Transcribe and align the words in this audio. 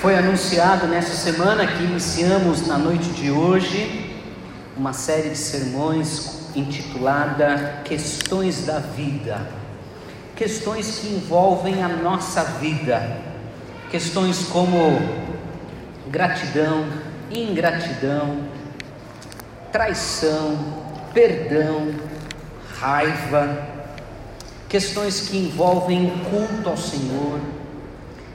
Foi 0.00 0.16
anunciado 0.16 0.86
nesta 0.86 1.12
semana 1.12 1.66
que 1.66 1.82
iniciamos 1.82 2.64
na 2.68 2.78
noite 2.78 3.10
de 3.10 3.32
hoje 3.32 4.14
uma 4.76 4.92
série 4.92 5.30
de 5.30 5.36
sermões 5.36 6.50
intitulada 6.54 7.82
Questões 7.84 8.64
da 8.64 8.78
Vida. 8.78 9.44
Questões 10.36 11.00
que 11.00 11.08
envolvem 11.08 11.82
a 11.82 11.88
nossa 11.88 12.44
vida. 12.44 13.18
Questões 13.90 14.44
como 14.44 15.00
gratidão, 16.06 16.86
ingratidão, 17.28 18.44
traição, 19.72 20.56
perdão, 21.12 21.92
raiva. 22.78 23.66
Questões 24.68 25.28
que 25.28 25.38
envolvem 25.38 26.08
culto 26.30 26.68
ao 26.68 26.76
Senhor 26.76 27.57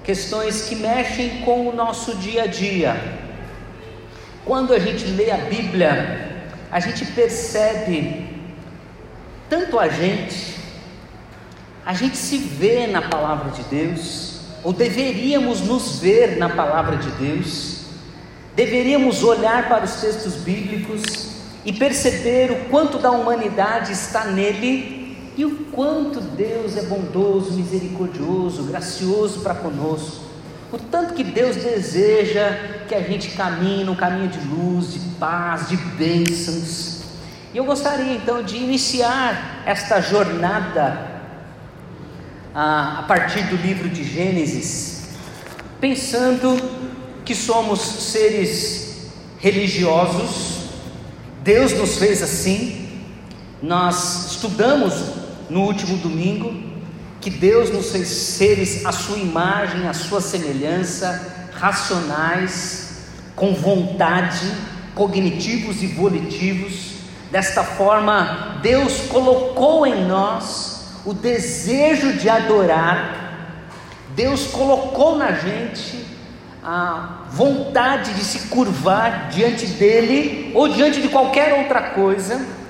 questões 0.04 0.64
que 0.64 0.76
mexem 0.76 1.42
com 1.42 1.68
o 1.68 1.76
nosso 1.76 2.16
dia 2.16 2.44
a 2.44 2.48
dia. 2.48 2.96
Quando 4.46 4.74
a 4.74 4.80
gente 4.80 5.06
lê 5.06 5.32
a 5.32 5.38
Bíblia, 5.38 6.46
a 6.70 6.80
gente 6.80 7.06
percebe 7.06 8.30
tanto 9.50 9.80
a 9.80 9.88
gente, 9.88 10.58
a 11.86 11.94
gente 11.94 12.18
se 12.18 12.38
vê 12.38 12.88
na 12.88 13.02
palavra 13.02 13.52
de 13.52 13.64
Deus, 13.64 14.42
ou 14.64 14.74
deveríamos 14.74 15.62
nos 15.62 16.00
ver 16.00 16.38
na 16.38 16.50
palavra 16.50 16.98
de 16.98 17.12
Deus, 17.12 17.86
deveríamos 18.56 19.24
olhar 19.24 19.68
para 19.68 19.86
os 19.86 19.96
textos 19.96 20.36
bíblicos 20.36 21.34
e 21.66 21.72
perceber 21.72 22.52
o 22.52 22.70
quanto 22.70 22.98
da 22.98 23.12
humanidade 23.12 23.92
está 23.92 24.26
nele 24.26 25.03
e 25.36 25.46
o 25.46 25.66
quanto 25.72 26.22
Deus 26.22 26.78
é 26.78 26.84
bondoso, 26.84 27.54
misericordioso, 27.54 28.64
gracioso 28.64 29.42
para 29.42 29.56
conosco. 29.56 30.22
O 30.72 30.78
tanto 30.78 31.14
que 31.14 31.24
Deus 31.24 31.56
deseja 31.56 32.58
que 32.88 32.96
a 32.96 33.02
gente 33.02 33.30
caminhe 33.32 33.84
num 33.84 33.96
caminho 33.96 34.28
de 34.28 34.40
luz, 34.48 34.94
de 34.94 35.00
paz, 35.20 35.70
de 35.70 35.78
bênçãos. 35.78 37.02
E 37.54 37.58
eu 37.58 37.66
gostaria 37.66 38.14
então 38.14 38.44
de 38.44 38.58
iniciar 38.58 39.64
esta 39.66 40.02
jornada 40.02 41.12
a, 42.54 43.00
a 43.00 43.04
partir 43.04 43.44
do 43.44 43.56
livro 43.56 43.90
de 43.90 44.04
Gênesis, 44.04 45.10
pensando 45.80 46.58
que 47.26 47.36
somos 47.36 47.80
seres 47.80 49.12
religiosos, 49.40 50.70
Deus 51.44 51.74
nos 51.74 51.98
fez 51.98 52.22
assim, 52.22 53.04
nós 53.62 54.32
estudamos 54.32 55.23
no 55.54 55.62
último 55.62 55.98
domingo, 55.98 56.52
que 57.22 57.30
Deus 57.30 57.70
nos 57.70 57.92
fez 57.92 58.08
seres 58.08 58.84
à 58.86 58.92
sua 58.92 59.18
imagem, 59.18 59.88
à 59.88 59.94
sua 59.94 60.20
semelhança, 60.20 61.50
racionais, 61.54 63.04
com 63.36 63.54
vontade, 63.54 64.52
cognitivos 64.96 65.84
e 65.84 65.88
volitivos. 65.88 66.94
Desta 67.32 67.64
forma, 67.64 68.60
Deus 68.64 69.02
colocou 69.08 69.86
em 69.86 70.06
nós 70.06 71.02
o 71.06 71.14
desejo 71.14 72.14
de 72.14 72.28
adorar, 72.30 73.20
Deus 74.16 74.48
colocou 74.48 75.18
na 75.18 75.32
gente 75.34 76.04
a 76.64 77.26
vontade 77.30 78.14
de 78.14 78.24
se 78.24 78.48
curvar 78.48 79.30
diante 79.30 79.66
dEle 79.68 80.52
ou 80.56 80.68
diante 80.70 81.02
de 81.02 81.10
qualquer 81.10 81.54
outra 81.54 81.82
coisa 81.92 82.63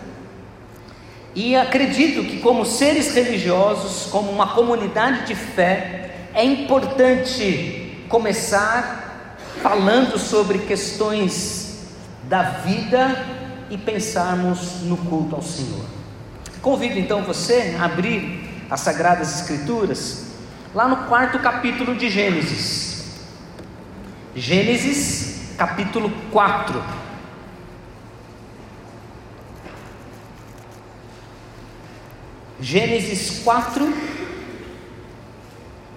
e 1.35 1.55
acredito 1.55 2.23
que, 2.23 2.39
como 2.39 2.65
seres 2.65 3.13
religiosos, 3.13 4.11
como 4.11 4.31
uma 4.31 4.53
comunidade 4.53 5.25
de 5.25 5.35
fé, 5.35 6.11
é 6.33 6.43
importante 6.43 8.05
começar 8.07 9.37
falando 9.61 10.19
sobre 10.19 10.59
questões 10.59 11.87
da 12.23 12.43
vida 12.43 13.25
e 13.69 13.77
pensarmos 13.77 14.81
no 14.83 14.97
culto 14.97 15.35
ao 15.35 15.41
Senhor. 15.41 15.85
Convido 16.61 16.99
então 16.99 17.23
você 17.23 17.75
a 17.79 17.85
abrir 17.85 18.65
as 18.69 18.81
Sagradas 18.81 19.41
Escrituras, 19.41 20.27
lá 20.73 20.87
no 20.87 21.07
quarto 21.07 21.39
capítulo 21.39 21.95
de 21.95 22.09
Gênesis. 22.09 23.05
Gênesis, 24.35 25.55
capítulo 25.57 26.11
4. 26.31 27.02
Gênesis 32.63 33.41
4, 33.43 33.93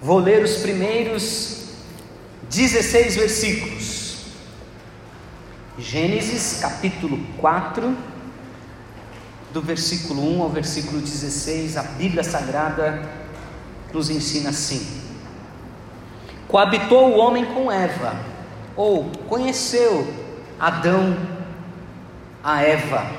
vou 0.01 0.19
ler 0.19 0.43
os 0.43 0.57
primeiros 0.57 1.61
16 2.49 3.15
versículos. 3.15 4.17
Gênesis 5.79 6.59
capítulo 6.59 7.25
4, 7.37 7.95
do 9.53 9.61
versículo 9.61 10.21
1 10.39 10.41
ao 10.41 10.49
versículo 10.49 10.99
16, 10.99 11.77
a 11.77 11.83
Bíblia 11.83 12.21
Sagrada 12.21 13.01
nos 13.93 14.09
ensina 14.09 14.49
assim: 14.49 14.85
Coabitou 16.49 17.11
o 17.11 17.17
homem 17.17 17.45
com 17.45 17.71
Eva, 17.71 18.13
ou 18.75 19.05
conheceu 19.29 20.05
Adão 20.59 21.15
a 22.43 22.61
Eva, 22.61 23.09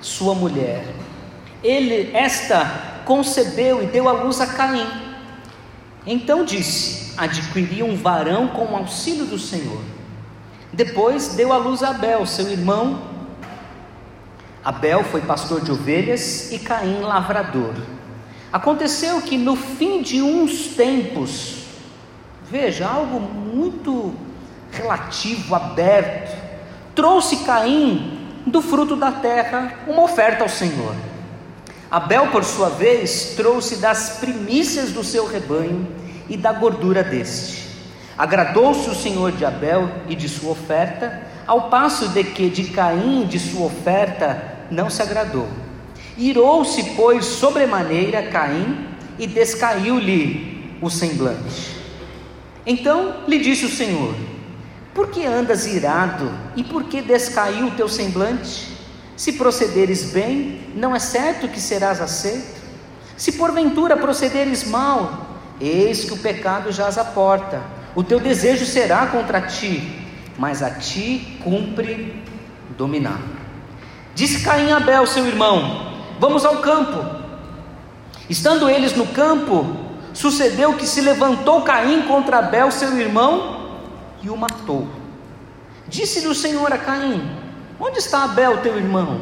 sua 0.00 0.36
mulher. 0.36 0.86
Ele, 1.64 2.16
esta 2.16 2.91
concebeu 3.04 3.82
e 3.82 3.86
deu 3.86 4.08
à 4.08 4.12
luz 4.12 4.40
a 4.40 4.46
Caim. 4.46 4.86
Então 6.06 6.44
disse: 6.44 7.12
Adquiri 7.16 7.82
um 7.82 7.96
varão 7.96 8.48
com 8.48 8.64
o 8.64 8.76
auxílio 8.76 9.26
do 9.26 9.38
Senhor. 9.38 9.80
Depois 10.72 11.34
deu 11.34 11.52
à 11.52 11.56
luz 11.56 11.82
a 11.82 11.90
Abel, 11.90 12.26
seu 12.26 12.50
irmão. 12.50 13.02
Abel 14.64 15.04
foi 15.04 15.20
pastor 15.20 15.60
de 15.60 15.70
ovelhas 15.70 16.50
e 16.52 16.58
Caim 16.58 17.00
lavrador. 17.00 17.74
Aconteceu 18.52 19.20
que 19.22 19.36
no 19.36 19.56
fim 19.56 20.02
de 20.02 20.22
uns 20.22 20.68
tempos, 20.68 21.64
veja, 22.50 22.86
algo 22.86 23.18
muito 23.20 24.14
relativo, 24.70 25.54
aberto, 25.54 26.36
trouxe 26.94 27.44
Caim 27.44 28.18
do 28.46 28.60
fruto 28.60 28.96
da 28.96 29.12
terra 29.12 29.74
uma 29.86 30.02
oferta 30.02 30.42
ao 30.42 30.48
Senhor. 30.48 30.94
Abel, 31.92 32.28
por 32.28 32.42
sua 32.42 32.70
vez, 32.70 33.34
trouxe 33.36 33.76
das 33.76 34.16
primícias 34.18 34.92
do 34.92 35.04
seu 35.04 35.26
rebanho 35.26 35.86
e 36.26 36.38
da 36.38 36.50
gordura 36.50 37.04
deste. 37.04 37.68
Agradou-se 38.16 38.88
o 38.88 38.94
Senhor 38.94 39.30
de 39.32 39.44
Abel 39.44 39.90
e 40.08 40.14
de 40.14 40.26
sua 40.26 40.52
oferta, 40.52 41.20
ao 41.46 41.68
passo 41.68 42.08
de 42.08 42.24
que 42.24 42.48
de 42.48 42.70
Caim 42.70 43.26
de 43.26 43.38
sua 43.38 43.66
oferta 43.66 44.42
não 44.70 44.88
se 44.88 45.02
agradou. 45.02 45.46
Irou-se, 46.16 46.82
pois, 46.96 47.26
sobremaneira 47.26 48.22
Caim 48.22 48.86
e 49.18 49.26
descaiu-lhe 49.26 50.78
o 50.80 50.88
semblante. 50.88 51.76
Então 52.64 53.16
lhe 53.28 53.38
disse 53.38 53.66
o 53.66 53.70
Senhor: 53.70 54.14
Por 54.94 55.10
que 55.10 55.26
andas 55.26 55.66
irado 55.66 56.32
e 56.56 56.64
por 56.64 56.84
que 56.84 57.02
descaiu 57.02 57.66
o 57.66 57.72
teu 57.72 57.86
semblante? 57.86 58.71
Se 59.16 59.32
procederes 59.34 60.12
bem, 60.12 60.72
não 60.74 60.94
é 60.94 60.98
certo 60.98 61.48
que 61.48 61.60
serás 61.60 62.00
aceito? 62.00 62.60
Se 63.16 63.32
porventura 63.32 63.96
procederes 63.96 64.64
mal, 64.64 65.26
eis 65.60 66.04
que 66.04 66.12
o 66.12 66.18
pecado 66.18 66.72
jaz 66.72 66.98
à 66.98 67.04
porta, 67.04 67.62
o 67.94 68.02
teu 68.02 68.18
desejo 68.18 68.64
será 68.64 69.06
contra 69.06 69.40
ti, 69.42 70.00
mas 70.38 70.62
a 70.62 70.70
ti 70.70 71.38
cumpre 71.44 72.22
dominar. 72.76 73.20
Disse 74.14 74.42
Caim 74.42 74.72
a 74.72 74.78
Abel, 74.78 75.06
seu 75.06 75.26
irmão: 75.26 75.92
Vamos 76.18 76.44
ao 76.44 76.58
campo. 76.58 77.22
Estando 78.28 78.68
eles 78.68 78.94
no 78.94 79.06
campo, 79.08 79.76
sucedeu 80.14 80.74
que 80.74 80.86
se 80.86 81.00
levantou 81.00 81.62
Caim 81.62 82.02
contra 82.02 82.38
Abel, 82.38 82.70
seu 82.70 82.98
irmão, 82.98 83.78
e 84.22 84.30
o 84.30 84.36
matou. 84.36 84.88
Disse-lhe 85.86 86.28
o 86.28 86.34
Senhor 86.34 86.72
a 86.72 86.78
Caim: 86.78 87.41
Onde 87.84 87.98
está 87.98 88.22
Abel, 88.22 88.58
teu 88.58 88.76
irmão? 88.76 89.20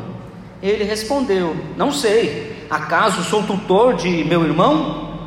Ele 0.62 0.84
respondeu: 0.84 1.56
Não 1.78 1.90
sei. 1.90 2.66
Acaso 2.68 3.24
sou 3.24 3.42
tutor 3.42 3.94
de 3.94 4.22
meu 4.22 4.44
irmão? 4.44 5.18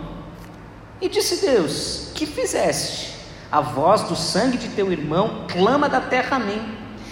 E 1.01 1.09
disse 1.09 1.43
Deus: 1.43 2.11
Que 2.13 2.27
fizeste? 2.27 3.11
A 3.51 3.59
voz 3.59 4.03
do 4.03 4.15
sangue 4.15 4.57
de 4.57 4.67
teu 4.67 4.91
irmão 4.91 5.45
clama 5.51 5.89
da 5.89 5.99
terra 5.99 6.37
a 6.37 6.39
mim. 6.39 6.61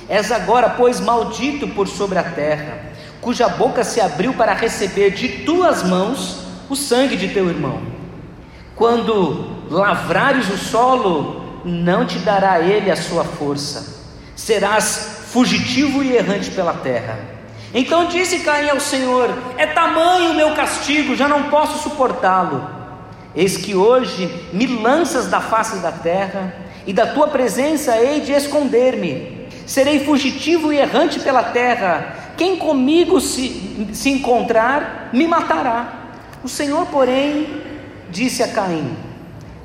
És 0.07 0.31
agora, 0.31 0.69
pois, 0.69 0.99
maldito 0.99 1.67
por 1.69 1.87
sobre 1.87 2.19
a 2.19 2.23
terra, 2.23 2.91
cuja 3.19 3.49
boca 3.49 3.83
se 3.83 3.99
abriu 3.99 4.33
para 4.35 4.53
receber 4.53 5.11
de 5.11 5.43
tuas 5.43 5.81
mãos 5.81 6.37
o 6.69 6.75
sangue 6.75 7.17
de 7.17 7.29
teu 7.29 7.49
irmão. 7.49 7.81
Quando 8.75 9.71
lavrares 9.71 10.49
o 10.49 10.57
solo, 10.57 11.61
não 11.65 12.05
te 12.05 12.19
dará 12.19 12.59
ele 12.59 12.91
a 12.91 12.95
sua 12.95 13.23
força. 13.23 14.01
Serás 14.35 15.20
fugitivo 15.31 16.03
e 16.03 16.15
errante 16.15 16.51
pela 16.51 16.73
terra. 16.73 17.19
Então 17.73 18.07
disse 18.07 18.39
Caim 18.39 18.69
ao 18.69 18.79
Senhor: 18.79 19.29
É 19.57 19.65
tamanho 19.65 20.31
o 20.31 20.35
meu 20.35 20.53
castigo, 20.53 21.15
já 21.15 21.27
não 21.27 21.43
posso 21.43 21.81
suportá-lo. 21.81 22.69
Eis 23.33 23.55
que 23.57 23.73
hoje 23.73 24.29
me 24.51 24.67
lanças 24.67 25.27
da 25.27 25.39
face 25.39 25.77
da 25.77 25.91
terra, 25.91 26.53
e 26.85 26.91
da 26.91 27.07
tua 27.07 27.27
presença 27.27 27.95
hei 27.97 28.21
de 28.21 28.33
esconder-me. 28.33 29.47
Serei 29.65 30.03
fugitivo 30.03 30.73
e 30.73 30.77
errante 30.77 31.19
pela 31.19 31.43
terra. 31.43 32.33
Quem 32.35 32.57
comigo 32.57 33.21
se, 33.21 33.87
se 33.93 34.09
encontrar, 34.09 35.09
me 35.13 35.27
matará. 35.27 35.93
O 36.43 36.49
Senhor, 36.49 36.87
porém, 36.87 37.61
disse 38.09 38.43
a 38.43 38.49
Caim: 38.49 38.97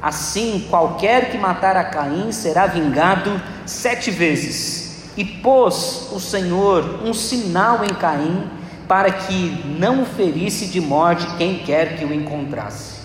Assim, 0.00 0.66
qualquer 0.70 1.30
que 1.30 1.38
matar 1.38 1.76
a 1.76 1.84
Caim 1.84 2.30
será 2.30 2.66
vingado 2.66 3.40
sete 3.64 4.12
vezes. 4.12 4.86
E 5.16 5.24
pôs 5.24 6.08
o 6.12 6.20
Senhor 6.20 7.00
um 7.04 7.14
sinal 7.14 7.84
em 7.84 7.94
Caim, 7.94 8.50
para 8.86 9.10
que 9.10 9.64
não 9.78 10.02
o 10.02 10.06
ferisse 10.06 10.66
de 10.66 10.80
morte 10.80 11.26
quem 11.36 11.58
quer 11.60 11.96
que 11.96 12.04
o 12.04 12.12
encontrasse. 12.12 12.96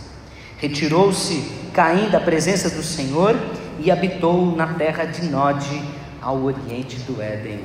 Retirou-se 0.57 1.51
Caim 1.73 2.09
da 2.09 2.19
presença 2.19 2.69
do 2.69 2.83
Senhor 2.83 3.35
e 3.79 3.89
habitou 3.89 4.55
na 4.55 4.73
terra 4.73 5.05
de 5.05 5.25
Nod, 5.25 5.65
ao 6.21 6.43
oriente 6.43 6.97
do 6.97 7.19
Éden. 7.21 7.61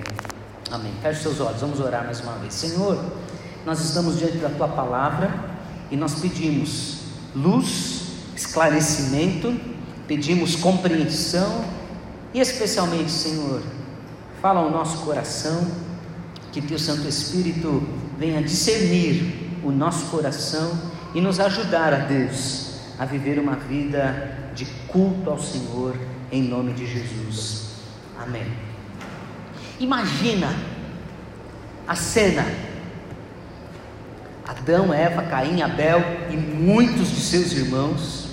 Amém. 0.71 0.93
Feche 1.03 1.23
seus 1.23 1.41
olhos, 1.41 1.61
vamos 1.61 1.79
orar 1.79 2.05
mais 2.05 2.21
uma 2.21 2.33
vez. 2.39 2.55
Senhor, 2.55 2.99
nós 3.67 3.81
estamos 3.81 4.19
diante 4.19 4.39
da 4.39 4.49
tua 4.49 4.69
palavra 4.69 5.33
e 5.91 5.97
nós 5.97 6.15
pedimos 6.21 7.01
luz, 7.35 8.05
esclarecimento, 8.35 9.55
pedimos 10.09 10.57
compreensão 10.57 11.65
e, 12.33 12.41
especialmente, 12.41 13.11
Senhor, 13.11 13.63
fala 14.47 14.61
ao 14.61 14.71
nosso 14.71 14.99
coração, 14.99 15.67
que 16.53 16.63
teu 16.63 16.79
Santo 16.79 17.09
Espírito 17.09 17.83
venha 18.17 18.41
discernir 18.41 19.59
o 19.65 19.73
nosso 19.73 20.07
coração 20.07 20.71
e 21.13 21.21
nos 21.21 21.41
ajudar 21.41 21.93
a 21.93 21.97
Deus 21.97 22.79
a 22.97 23.05
viver 23.05 23.41
uma 23.41 23.57
vida 23.57 24.39
de 24.55 24.65
culto 24.87 25.31
ao 25.31 25.39
Senhor, 25.41 25.97
em 26.31 26.45
nome 26.45 26.75
de 26.75 26.87
Jesus. 26.87 27.71
Amém. 28.23 28.47
Imagina 29.81 30.55
a 31.89 31.97
cena: 31.97 32.47
Adão, 34.47 34.95
Eva, 34.95 35.23
Caim, 35.23 35.61
Abel 35.61 36.01
e 36.31 36.37
muitos 36.37 37.11
de 37.11 37.21
seus 37.21 37.51
irmãos, 37.51 38.29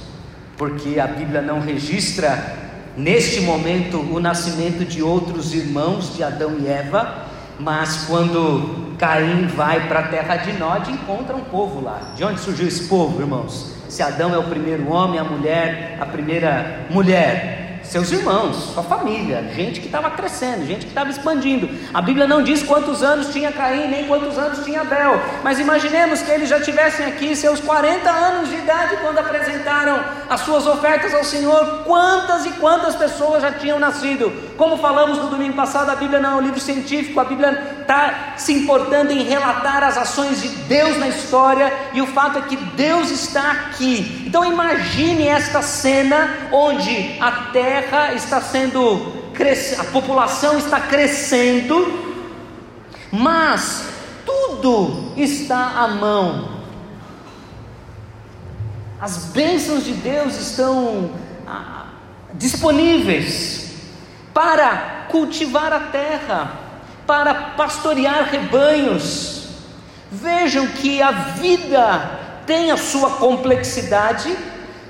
porque 0.60 1.00
a 1.00 1.08
Bíblia 1.08 1.42
não 1.42 1.60
registra 1.60 2.63
neste 2.96 3.42
momento 3.42 3.98
o 4.00 4.20
nascimento 4.20 4.86
de 4.86 5.02
outros 5.02 5.54
irmãos 5.54 6.16
de 6.16 6.24
Adão 6.24 6.58
e 6.60 6.68
Eva, 6.68 7.26
mas 7.60 8.06
quando 8.08 8.96
Caim 8.98 9.48
vai 9.48 9.88
para 9.88 10.00
a 10.00 10.08
terra 10.08 10.38
de 10.38 10.54
Nod, 10.54 10.92
encontra 10.92 11.36
um 11.36 11.44
povo 11.44 11.82
lá. 11.82 12.14
De 12.16 12.24
onde 12.24 12.40
surgiu 12.40 12.68
esse 12.68 12.88
povo, 12.88 13.22
irmãos? 13.22 13.74
Se 13.90 14.02
Adão 14.02 14.34
é 14.34 14.38
o 14.38 14.44
primeiro 14.44 14.90
homem, 14.92 15.20
a 15.20 15.24
mulher, 15.24 15.98
a 16.00 16.06
primeira 16.06 16.88
mulher 16.90 17.63
seus 17.84 18.12
irmãos, 18.12 18.56
sua 18.74 18.84
família, 18.84 19.44
gente 19.54 19.80
que 19.80 19.86
estava 19.86 20.10
crescendo, 20.12 20.66
gente 20.66 20.86
que 20.86 20.92
estava 20.92 21.10
expandindo. 21.10 21.70
A 21.94 22.02
Bíblia 22.02 22.26
não 22.26 22.42
diz 22.42 22.64
quantos 22.64 23.04
anos 23.04 23.32
tinha 23.32 23.52
Caim, 23.52 23.88
nem 23.88 24.08
quantos 24.08 24.38
anos 24.38 24.64
tinha 24.64 24.82
Abel, 24.82 25.22
mas 25.44 25.60
imaginemos 25.60 26.22
que 26.22 26.32
eles 26.32 26.50
já 26.50 26.60
tivessem 26.60 27.06
aqui 27.06 27.36
seus 27.36 27.60
40 27.60 28.10
anos 28.10 28.50
de 28.50 28.56
idade 28.56 28.98
quando 28.98 29.20
apresentaram 29.20 30.04
as 30.30 30.42
suas 30.42 30.66
ofertas 30.66 31.14
ao 31.14 31.24
Senhor. 31.24 31.84
Quantas 31.86 32.46
e 32.46 32.52
quantas 32.52 32.96
pessoas 32.96 33.42
já 33.42 33.52
tinham 33.52 33.80
nascido? 33.80 34.34
Como 34.64 34.78
falamos 34.78 35.18
no 35.18 35.28
domingo 35.28 35.56
passado, 35.56 35.90
a 35.90 35.96
Bíblia 35.96 36.22
não 36.22 36.32
é 36.32 36.36
um 36.36 36.40
livro 36.40 36.58
científico, 36.58 37.20
a 37.20 37.26
Bíblia 37.26 37.80
está 37.82 38.36
se 38.38 38.54
importando 38.54 39.12
em 39.12 39.22
relatar 39.22 39.84
as 39.84 39.98
ações 39.98 40.42
de 40.42 40.48
Deus 40.48 40.98
na 40.98 41.10
história 41.10 41.70
e 41.92 42.02
o 42.02 42.08
fato 42.08 42.38
é 42.38 42.44
que 42.44 42.56
Deus 42.56 43.12
está 43.12 43.52
aqui. 43.52 44.24
Então 44.26 44.46
imagine 44.46 45.28
esta 45.28 45.62
cena 45.62 46.48
onde 46.50 47.18
a 47.20 47.50
terra 47.52 48.14
está 48.14 48.40
sendo 48.40 49.12
a 49.78 49.84
população 49.92 50.58
está 50.58 50.80
crescendo, 50.80 52.16
mas 53.12 53.90
tudo 54.26 55.12
está 55.18 55.74
à 55.76 55.90
mão. 55.90 56.62
As 59.02 59.26
bênçãos 59.26 59.84
de 59.84 59.92
Deus 59.92 60.38
estão 60.40 61.12
ah, 61.46 61.88
disponíveis 62.36 63.63
para 64.34 65.08
cultivar 65.10 65.72
a 65.72 65.80
terra, 65.80 66.52
para 67.06 67.34
pastorear 67.34 68.30
rebanhos. 68.30 69.48
Vejam 70.12 70.68
que 70.68 71.02
a 71.02 71.12
vida 71.12 72.20
tem 72.46 72.72
a 72.72 72.78
sua 72.78 73.12
complexidade, 73.12 74.36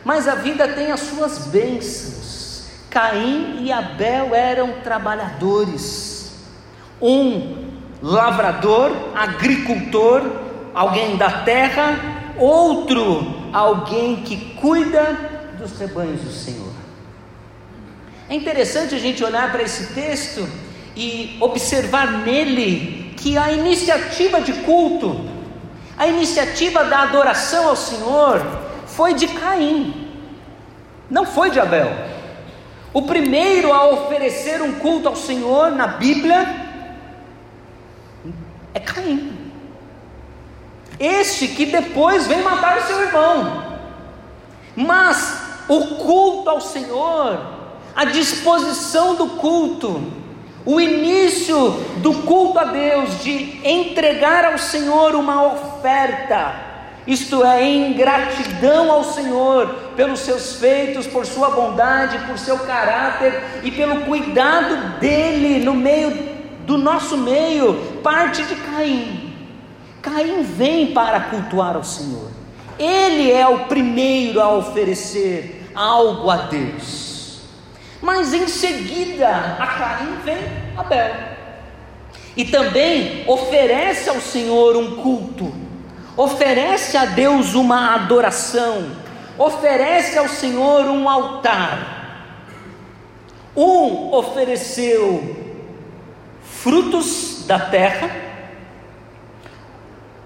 mas 0.03 0.27
a 0.27 0.35
vida 0.35 0.67
tem 0.67 0.91
as 0.91 0.99
suas 1.01 1.47
bênçãos. 1.47 2.65
Caim 2.89 3.63
e 3.63 3.71
Abel 3.71 4.35
eram 4.35 4.81
trabalhadores. 4.83 6.33
Um 7.01 7.73
lavrador, 8.01 8.91
agricultor, 9.15 10.21
alguém 10.73 11.17
da 11.17 11.43
terra, 11.43 11.97
outro 12.37 13.43
alguém 13.53 14.17
que 14.23 14.55
cuida 14.55 15.15
dos 15.59 15.77
rebanhos 15.77 16.21
do 16.21 16.31
Senhor. 16.31 16.72
É 18.29 18.35
interessante 18.35 18.95
a 18.95 18.99
gente 18.99 19.23
olhar 19.23 19.51
para 19.51 19.63
esse 19.63 19.93
texto 19.93 20.47
e 20.95 21.37
observar 21.39 22.11
nele 22.19 23.13
que 23.17 23.37
a 23.37 23.51
iniciativa 23.51 24.41
de 24.41 24.53
culto, 24.53 25.29
a 25.97 26.07
iniciativa 26.07 26.83
da 26.83 27.03
adoração 27.03 27.69
ao 27.69 27.75
Senhor 27.75 28.41
foi 28.87 29.13
de 29.13 29.27
Caim, 29.27 30.09
não 31.09 31.25
foi 31.25 31.49
de 31.49 31.59
Abel. 31.59 31.91
O 32.93 33.01
primeiro 33.01 33.73
a 33.73 33.87
oferecer 33.87 34.61
um 34.61 34.73
culto 34.73 35.09
ao 35.09 35.15
Senhor 35.15 35.71
na 35.71 35.87
Bíblia 35.87 36.45
é 38.73 38.79
Caim. 38.79 39.51
Este 40.99 41.47
que 41.47 41.65
depois 41.65 42.27
vem 42.27 42.43
matar 42.43 42.77
o 42.77 42.83
seu 42.83 43.01
irmão. 43.01 43.79
Mas 44.75 45.41
o 45.67 45.95
culto 45.95 46.49
ao 46.49 46.61
Senhor, 46.61 47.62
a 47.95 48.05
disposição 48.05 49.15
do 49.15 49.27
culto, 49.27 50.01
o 50.65 50.79
início 50.79 51.71
do 51.97 52.13
culto 52.23 52.59
a 52.59 52.65
Deus, 52.65 53.21
de 53.23 53.59
entregar 53.63 54.45
ao 54.45 54.57
Senhor 54.57 55.15
uma 55.15 55.43
oferta, 55.43 56.55
isto 57.05 57.43
é, 57.43 57.61
em 57.63 57.93
gratidão 57.93 58.89
ao 58.89 59.03
Senhor 59.03 59.67
pelos 59.95 60.21
seus 60.21 60.55
feitos, 60.55 61.05
por 61.05 61.25
sua 61.25 61.49
bondade, 61.49 62.17
por 62.25 62.39
seu 62.39 62.57
caráter 62.59 63.43
e 63.61 63.71
pelo 63.71 64.01
cuidado 64.05 64.99
dele 64.99 65.63
no 65.63 65.73
meio 65.73 66.33
do 66.65 66.77
nosso 66.77 67.17
meio, 67.17 67.75
parte 68.01 68.41
de 68.43 68.55
Caim. 68.55 69.33
Caim 70.01 70.43
vem 70.43 70.93
para 70.93 71.19
cultuar 71.19 71.75
ao 71.75 71.83
Senhor, 71.83 72.31
ele 72.79 73.31
é 73.31 73.47
o 73.47 73.65
primeiro 73.65 74.41
a 74.41 74.51
oferecer 74.53 75.69
algo 75.75 76.29
a 76.29 76.37
Deus, 76.37 77.12
mas 78.03 78.35
em 78.35 78.47
seguida 78.47 79.27
a 79.57 79.65
Caim 79.65 80.15
vem 80.23 80.37
Abel, 80.77 81.15
e 82.37 82.45
também 82.45 83.23
oferece 83.27 84.09
ao 84.09 84.21
Senhor 84.21 84.77
um 84.77 84.97
culto 84.97 85.63
oferece 86.15 86.95
a 86.95 87.05
Deus 87.05 87.55
uma 87.55 87.95
adoração, 87.95 88.91
oferece 89.37 90.17
ao 90.17 90.27
Senhor 90.27 90.85
um 90.85 91.09
altar. 91.09 92.01
Um 93.55 94.11
ofereceu 94.13 95.35
frutos 96.43 97.45
da 97.45 97.59
terra, 97.59 98.09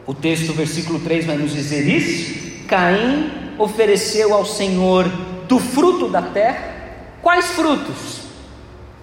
o 0.06 0.14
texto, 0.14 0.54
versículo 0.54 1.00
3 1.00 1.26
vai 1.26 1.36
nos 1.36 1.52
dizer 1.52 1.86
isso. 1.86 2.66
Caim 2.66 3.30
ofereceu 3.58 4.34
ao 4.34 4.46
Senhor 4.46 5.06
do 5.50 5.60
fruto 5.60 6.08
da 6.08 6.22
terra. 6.22 6.77
Quais 7.28 7.48
frutos? 7.48 8.22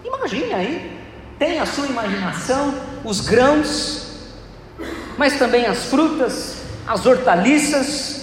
Imagine 0.03 0.55
aí, 0.55 0.99
tem 1.39 1.61
a 1.61 1.67
sua 1.67 1.85
imaginação, 1.85 2.75
os 3.05 3.21
grãos, 3.21 4.07
mas 5.19 5.39
também 5.39 5.67
as 5.67 5.91
frutas, 5.91 6.63
as 6.87 7.05
hortaliças, 7.05 8.23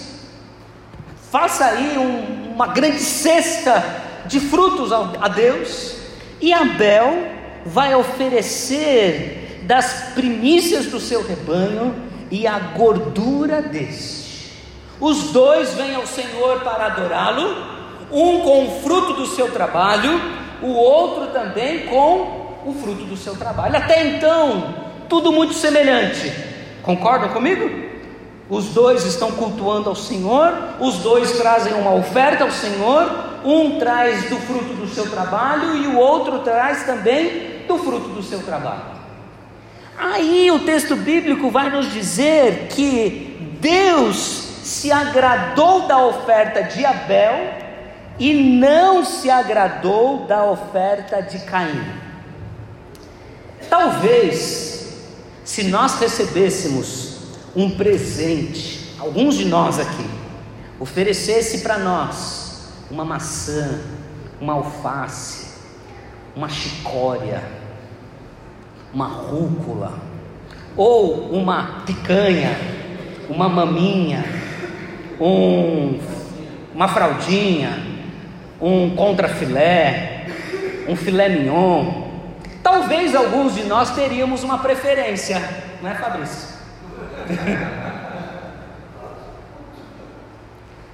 faça 1.30 1.66
aí 1.66 1.96
um, 1.96 2.52
uma 2.52 2.66
grande 2.66 2.98
cesta 2.98 3.80
de 4.26 4.40
frutos 4.40 4.90
a, 4.90 5.28
Deus, 5.28 5.94
e 6.40 6.52
Abel 6.52 7.24
vai 7.64 7.94
oferecer 7.94 9.62
das 9.68 10.10
primícias 10.16 10.86
do 10.86 10.98
seu 10.98 11.24
rebanho 11.24 11.94
e 12.28 12.44
a 12.44 12.58
gordura 12.58 13.62
deste. 13.62 14.50
Os 14.98 15.30
dois 15.30 15.74
vêm 15.74 15.94
ao 15.94 16.08
Senhor 16.08 16.58
para 16.62 16.86
adorá-lo, 16.86 17.81
um 18.12 18.40
com 18.40 18.66
o 18.66 18.80
fruto 18.82 19.14
do 19.14 19.26
seu 19.26 19.50
trabalho, 19.50 20.20
o 20.62 20.72
outro 20.72 21.28
também 21.28 21.86
com 21.86 22.60
o 22.64 22.74
fruto 22.74 23.04
do 23.04 23.16
seu 23.16 23.34
trabalho. 23.34 23.76
Até 23.76 24.06
então, 24.06 24.74
tudo 25.08 25.32
muito 25.32 25.54
semelhante. 25.54 26.32
Concordam 26.82 27.30
comigo? 27.30 27.70
Os 28.48 28.66
dois 28.66 29.06
estão 29.06 29.32
cultuando 29.32 29.88
ao 29.88 29.96
Senhor, 29.96 30.52
os 30.78 30.98
dois 30.98 31.32
trazem 31.38 31.72
uma 31.72 31.94
oferta 31.94 32.44
ao 32.44 32.50
Senhor, 32.50 33.10
um 33.44 33.78
traz 33.78 34.28
do 34.28 34.36
fruto 34.36 34.74
do 34.74 34.86
seu 34.88 35.08
trabalho 35.08 35.76
e 35.76 35.86
o 35.86 35.96
outro 35.96 36.40
traz 36.40 36.84
também 36.84 37.64
do 37.66 37.78
fruto 37.78 38.08
do 38.10 38.22
seu 38.22 38.42
trabalho. 38.42 38.92
Aí 39.98 40.50
o 40.50 40.60
texto 40.60 40.96
bíblico 40.96 41.50
vai 41.50 41.70
nos 41.70 41.90
dizer 41.92 42.68
que 42.68 43.56
Deus 43.60 44.18
se 44.62 44.90
agradou 44.90 45.82
da 45.86 46.04
oferta 46.04 46.62
de 46.62 46.84
Abel 46.84 47.61
e 48.18 48.32
não 48.34 49.04
se 49.04 49.30
agradou 49.30 50.26
da 50.26 50.44
oferta 50.44 51.20
de 51.20 51.38
Caim. 51.40 51.84
Talvez, 53.68 54.98
se 55.44 55.64
nós 55.64 55.98
recebêssemos 55.98 57.18
um 57.56 57.70
presente, 57.70 58.94
alguns 58.98 59.36
de 59.36 59.46
nós 59.46 59.78
aqui, 59.78 60.08
oferecesse 60.78 61.60
para 61.60 61.78
nós 61.78 62.72
uma 62.90 63.04
maçã, 63.04 63.80
uma 64.40 64.54
alface, 64.54 65.52
uma 66.34 66.48
chicória, 66.48 67.42
uma 68.92 69.06
rúcula, 69.06 69.98
ou 70.76 71.30
uma 71.30 71.82
picanha, 71.86 72.58
uma 73.28 73.48
maminha, 73.48 74.24
um, 75.20 75.98
uma 76.74 76.88
fraldinha, 76.88 77.91
um 78.62 78.94
contrafilé, 78.94 80.26
um 80.88 80.94
filé 80.94 81.28
mignon. 81.28 82.10
Talvez 82.62 83.14
alguns 83.14 83.56
de 83.56 83.64
nós 83.64 83.90
teríamos 83.90 84.44
uma 84.44 84.58
preferência, 84.58 85.42
não 85.82 85.90
é, 85.90 85.94
Fabrício? 85.94 86.48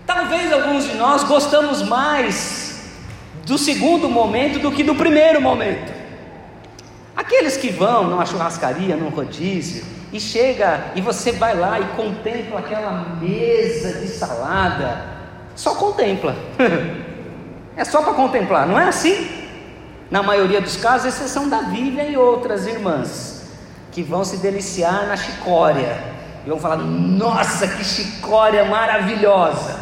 Talvez 0.07 0.51
alguns 0.51 0.85
de 0.85 0.95
nós 0.95 1.23
gostamos 1.25 1.83
mais 1.83 2.81
do 3.45 3.59
segundo 3.59 4.09
momento 4.09 4.59
do 4.59 4.73
que 4.73 4.83
do 4.83 4.95
primeiro 4.95 5.43
momento. 5.43 5.93
Aqueles 7.15 7.59
que 7.59 7.69
vão 7.69 8.05
numa 8.05 8.25
churrascaria, 8.25 8.97
num 8.97 9.11
rodízio, 9.11 9.85
e 10.11 10.19
chega 10.19 10.93
e 10.95 11.03
você 11.03 11.33
vai 11.33 11.55
lá 11.55 11.79
e 11.79 11.85
contempla 11.89 12.61
aquela 12.61 13.17
mesa 13.21 14.01
de 14.01 14.09
salada, 14.09 15.05
só 15.55 15.75
contempla. 15.75 16.35
É 17.79 17.85
só 17.85 18.03
para 18.03 18.13
contemplar, 18.13 18.67
não 18.67 18.77
é 18.77 18.89
assim? 18.89 19.31
Na 20.11 20.21
maioria 20.21 20.61
dos 20.61 20.77
casos, 20.77 21.15
exceção 21.15 21.49
da 21.49 21.63
Bíblia 21.63 22.09
e 22.09 22.17
outras 22.17 22.67
irmãs, 22.67 23.45
que 23.93 24.03
vão 24.03 24.25
se 24.25 24.39
deliciar 24.39 25.07
na 25.07 25.17
chicória, 25.17 25.97
e 26.45 26.51
vão 26.51 26.59
falar: 26.59 26.79
nossa, 26.79 27.69
que 27.69 27.85
chicória 27.85 28.65
maravilhosa! 28.65 29.79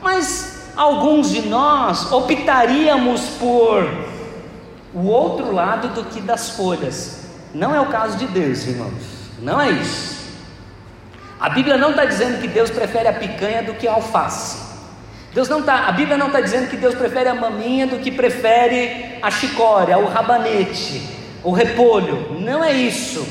Mas 0.00 0.70
alguns 0.76 1.28
de 1.30 1.48
nós 1.48 2.12
optaríamos 2.12 3.22
por 3.30 3.84
o 4.94 5.08
outro 5.08 5.52
lado 5.52 5.88
do 5.88 6.04
que 6.04 6.20
das 6.20 6.50
folhas. 6.50 7.24
Não 7.52 7.74
é 7.74 7.80
o 7.80 7.86
caso 7.86 8.16
de 8.16 8.28
Deus, 8.28 8.64
irmãos, 8.64 9.02
não 9.40 9.60
é 9.60 9.70
isso. 9.70 10.20
A 11.40 11.48
Bíblia 11.48 11.76
não 11.76 11.90
está 11.90 12.04
dizendo 12.04 12.40
que 12.40 12.46
Deus 12.46 12.70
prefere 12.70 13.08
a 13.08 13.12
picanha 13.12 13.64
do 13.64 13.74
que 13.74 13.88
a 13.88 13.94
alface. 13.94 14.69
Deus 15.32 15.48
não 15.48 15.62
tá, 15.62 15.86
a 15.86 15.92
Bíblia 15.92 16.16
não 16.16 16.26
está 16.26 16.40
dizendo 16.40 16.68
que 16.68 16.76
Deus 16.76 16.94
prefere 16.94 17.28
a 17.28 17.34
maminha 17.34 17.86
do 17.86 17.98
que 17.98 18.10
prefere 18.10 19.18
a 19.22 19.30
chicória, 19.30 19.96
o 19.96 20.08
rabanete, 20.08 21.02
o 21.44 21.52
repolho. 21.52 22.36
Não 22.40 22.64
é 22.64 22.72
isso. 22.72 23.26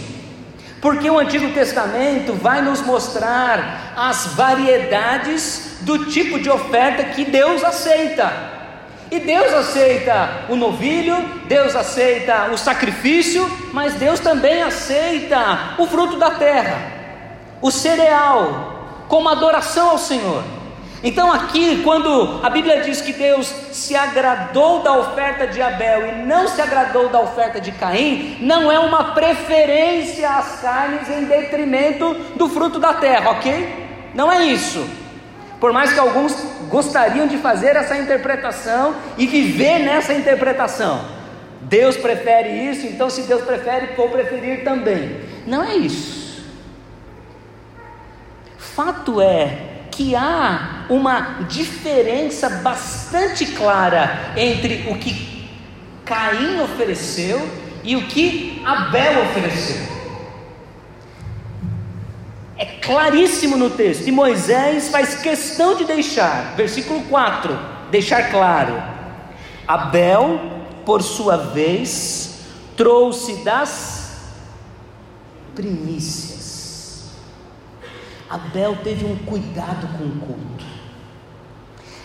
Porque 0.82 1.10
o 1.10 1.20
Antigo 1.20 1.54
Testamento 1.54 2.34
vai 2.34 2.62
nos 2.62 2.82
mostrar 2.82 3.94
as 3.98 4.28
variedades 4.28 5.80
do 5.82 6.06
tipo 6.06 6.40
de 6.40 6.50
oferta 6.50 7.04
que 7.04 7.26
Deus 7.26 7.64
aceita. 7.66 8.32
E 9.12 9.20
Deus 9.20 9.52
aceita 9.54 10.46
o 10.48 10.56
novilho, 10.56 11.18
Deus 11.48 11.76
aceita 11.76 12.50
o 12.54 12.58
sacrifício, 12.58 13.46
mas 13.74 13.96
Deus 13.96 14.22
também 14.22 14.62
aceita 14.62 15.76
o 15.80 15.88
fruto 15.88 16.16
da 16.18 16.32
terra, 16.32 16.80
o 17.60 17.72
cereal, 17.72 19.04
como 19.08 19.28
adoração 19.28 19.90
ao 19.90 19.98
Senhor. 19.98 20.44
Então, 21.02 21.32
aqui, 21.32 21.82
quando 21.82 22.42
a 22.44 22.50
Bíblia 22.50 22.82
diz 22.82 23.00
que 23.00 23.14
Deus 23.14 23.48
se 23.72 23.96
agradou 23.96 24.84
da 24.84 24.98
oferta 24.98 25.48
de 25.48 25.62
Abel 25.62 26.08
e 26.08 26.26
não 26.26 26.48
se 26.48 26.62
agradou 26.62 27.08
da 27.08 27.22
oferta 27.22 27.62
de 27.62 27.72
Caim, 27.72 28.38
não 28.42 28.70
é 28.70 28.78
uma 28.78 29.14
preferência 29.14 30.30
às 30.30 30.60
carnes 30.60 31.10
em 31.10 31.24
detrimento 31.24 32.14
do 32.36 32.50
fruto 32.50 32.80
da 32.80 32.94
terra, 32.94 33.32
ok? 33.32 33.88
Não 34.14 34.30
é 34.30 34.44
isso. 34.44 34.86
Por 35.58 35.72
mais 35.72 35.94
que 35.94 36.00
alguns 36.00 36.36
gostariam 36.68 37.28
de 37.28 37.38
fazer 37.38 37.78
essa 37.78 37.98
interpretação 37.98 38.94
e 39.18 39.26
viver 39.26 39.80
nessa 39.80 40.14
interpretação. 40.14 41.00
Deus 41.62 41.96
prefere 41.96 42.50
isso, 42.50 42.86
então 42.88 43.10
se 43.10 43.22
Deus 43.22 43.44
prefere, 43.44 43.94
vou 43.96 44.10
preferir 44.10 44.64
também. 44.66 45.22
Não 45.46 45.64
é 45.64 45.76
isso. 45.76 46.44
Fato 48.58 49.22
é 49.22 49.69
que 50.00 50.16
há 50.16 50.86
uma 50.90 51.44
diferença 51.50 52.50
bastante 52.50 53.48
clara 53.48 54.32
entre 54.38 54.90
o 54.90 54.98
que 54.98 55.46
Caim 56.06 56.62
ofereceu 56.62 57.46
e 57.84 57.98
o 57.98 58.08
que 58.08 58.62
Abel 58.66 59.24
ofereceu. 59.24 59.76
É 62.58 62.64
claríssimo 62.66 63.58
no 63.58 63.72
texto, 63.72 64.08
e 64.08 64.12
Moisés 64.14 64.88
faz 64.88 65.16
questão 65.16 65.76
de 65.76 65.84
deixar, 65.84 66.56
versículo 66.56 67.02
4, 67.10 67.60
deixar 67.92 68.32
claro: 68.32 68.82
Abel, 69.68 70.40
por 70.86 71.04
sua 71.04 71.36
vez, 71.36 72.40
trouxe 72.78 73.44
das 73.44 74.32
primícias. 75.54 76.29
Abel 78.30 78.78
teve 78.84 79.06
um 79.06 79.16
cuidado 79.26 79.88
com 79.98 80.04
o 80.04 80.20
culto. 80.20 80.66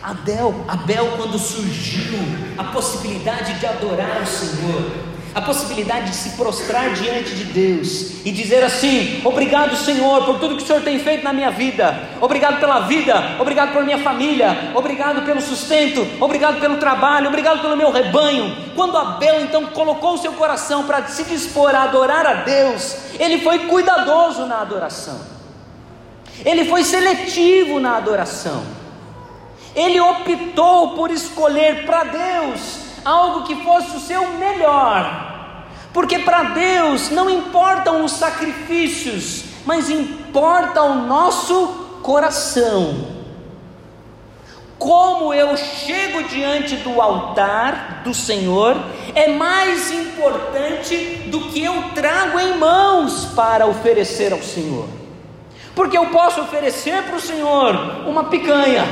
Abel, 0.03 0.65
Abel, 0.67 1.13
quando 1.17 1.39
surgiu 1.39 2.19
a 2.57 2.65
possibilidade 2.65 3.59
de 3.59 3.67
adorar 3.67 4.23
o 4.23 4.27
Senhor, 4.27 4.91
a 5.35 5.43
possibilidade 5.43 6.11
de 6.11 6.17
se 6.17 6.31
prostrar 6.31 6.95
diante 6.95 7.35
de 7.35 7.45
Deus 7.45 8.25
e 8.25 8.31
dizer 8.31 8.63
assim: 8.65 9.21
Obrigado, 9.25 9.77
Senhor, 9.77 10.25
por 10.25 10.39
tudo 10.39 10.57
que 10.57 10.63
o 10.63 10.67
Senhor 10.67 10.81
tem 10.83 10.99
feito 10.99 11.25
na 11.25 11.33
minha 11.33 11.51
vida, 11.51 12.09
obrigado 12.21 12.61
pela 12.61 12.81
vida, 12.81 13.37
obrigado 13.39 13.73
por 13.73 13.85
minha 13.85 13.99
família, 13.99 14.73
obrigado 14.75 15.27
pelo 15.27 15.43
sustento, 15.43 16.07
obrigado 16.23 16.61
pelo 16.61 16.77
trabalho, 16.79 17.29
obrigado 17.29 17.61
pelo 17.61 17.77
meu 17.77 17.91
rebanho. 17.91 18.55
Quando 18.75 18.97
Abel 18.97 19.43
então 19.43 19.67
colocou 19.67 20.15
o 20.15 20.19
seu 20.19 20.33
coração 20.33 20.85
para 20.85 21.07
se 21.07 21.25
dispor 21.25 21.75
a 21.75 21.83
adorar 21.83 22.27
a 22.27 22.35
Deus, 22.45 22.97
ele 23.19 23.41
foi 23.41 23.61
cuidadoso 23.67 24.47
na 24.47 24.61
adoração. 24.61 25.34
Ele 26.45 26.65
foi 26.65 26.83
seletivo 26.83 27.79
na 27.79 27.97
adoração. 27.97 28.65
Ele 29.75 30.01
optou 30.01 30.95
por 30.95 31.11
escolher 31.11 31.85
para 31.85 32.05
Deus 32.05 32.79
algo 33.05 33.45
que 33.45 33.57
fosse 33.57 33.97
o 33.97 34.01
seu 34.01 34.31
melhor. 34.33 35.67
Porque 35.93 36.19
para 36.21 36.43
Deus 36.45 37.11
não 37.11 37.29
importam 37.29 38.05
os 38.05 38.13
sacrifícios, 38.13 39.45
mas 39.65 39.91
importa 39.91 40.83
o 40.83 40.95
nosso 40.95 41.67
coração. 42.03 43.15
Como 44.79 45.33
eu 45.33 45.57
chego 45.57 46.25
diante 46.25 46.77
do 46.77 47.01
altar 47.01 48.03
do 48.05 48.13
Senhor 48.13 48.77
é 49.15 49.29
mais 49.29 49.91
importante 49.93 50.97
do 51.29 51.49
que 51.49 51.63
eu 51.63 51.91
trago 51.95 52.39
em 52.39 52.59
mãos 52.59 53.27
para 53.37 53.67
oferecer 53.67 54.33
ao 54.33 54.43
Senhor. 54.43 55.04
Porque 55.75 55.99
eu 55.99 56.07
posso 56.07 56.41
oferecer 56.41 57.03
para 57.03 57.17
o 57.17 57.21
Senhor 57.21 57.75
uma 58.07 58.25
picanha, 58.25 58.85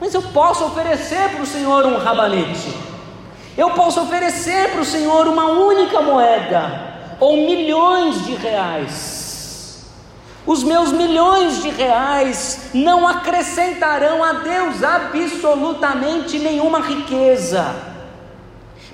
mas 0.00 0.14
eu 0.14 0.22
posso 0.22 0.64
oferecer 0.64 1.30
para 1.30 1.42
o 1.42 1.46
Senhor 1.46 1.84
um 1.86 1.98
rabanete. 1.98 2.72
Eu 3.56 3.70
posso 3.70 4.00
oferecer 4.00 4.70
para 4.70 4.80
o 4.80 4.84
Senhor 4.84 5.26
uma 5.26 5.46
única 5.46 6.00
moeda 6.00 7.16
ou 7.20 7.36
milhões 7.36 8.24
de 8.24 8.34
reais. 8.34 9.22
Os 10.44 10.64
meus 10.64 10.90
milhões 10.90 11.62
de 11.62 11.70
reais 11.70 12.70
não 12.74 13.06
acrescentarão 13.06 14.24
a 14.24 14.32
Deus 14.32 14.82
absolutamente 14.82 16.38
nenhuma 16.38 16.80
riqueza. 16.80 17.74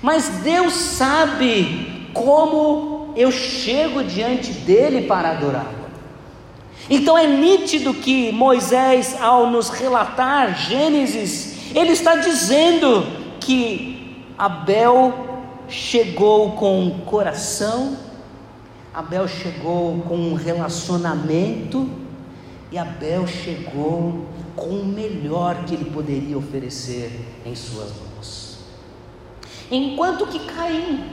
Mas 0.01 0.27
Deus 0.43 0.73
sabe 0.73 2.11
como 2.13 3.13
eu 3.15 3.31
chego 3.31 4.03
diante 4.03 4.51
dele 4.51 5.07
para 5.07 5.31
adorar. 5.31 5.78
Então 6.89 7.17
é 7.17 7.27
nítido 7.27 7.93
que 7.93 8.31
Moisés, 8.31 9.15
ao 9.21 9.49
nos 9.49 9.69
relatar 9.69 10.57
Gênesis, 10.57 11.75
ele 11.75 11.91
está 11.91 12.15
dizendo 12.15 13.05
que 13.39 14.25
Abel 14.37 15.13
chegou 15.67 16.53
com 16.53 16.81
um 16.81 16.99
coração, 17.01 17.95
Abel 18.91 19.27
chegou 19.27 19.99
com 20.07 20.17
um 20.17 20.33
relacionamento, 20.33 21.87
e 22.71 22.77
Abel 22.77 23.27
chegou 23.27 24.25
com 24.55 24.69
o 24.69 24.85
melhor 24.85 25.63
que 25.65 25.75
ele 25.75 25.85
poderia 25.85 26.37
oferecer 26.37 27.11
em 27.45 27.55
suas 27.55 27.89
mãos. 27.89 28.57
Enquanto 29.71 30.25
que 30.25 30.39
Caim, 30.39 31.03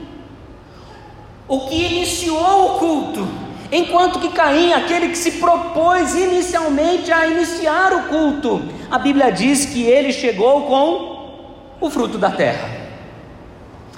o 1.47 1.67
que 1.67 1.75
iniciou 1.75 2.65
o 2.65 2.79
culto, 2.79 3.27
enquanto 3.71 4.19
que 4.19 4.29
Caim, 4.29 4.73
aquele 4.73 5.09
que 5.09 5.17
se 5.17 5.33
propôs 5.33 6.15
inicialmente 6.15 7.11
a 7.11 7.27
iniciar 7.27 7.93
o 7.93 8.03
culto, 8.03 8.61
a 8.89 8.97
Bíblia 8.97 9.31
diz 9.31 9.65
que 9.65 9.83
ele 9.83 10.11
chegou 10.13 10.63
com 10.63 11.17
o 11.79 11.89
fruto 11.89 12.17
da 12.17 12.31
terra. 12.31 12.69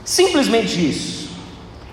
Simplesmente 0.03 0.89
isso. 0.89 1.29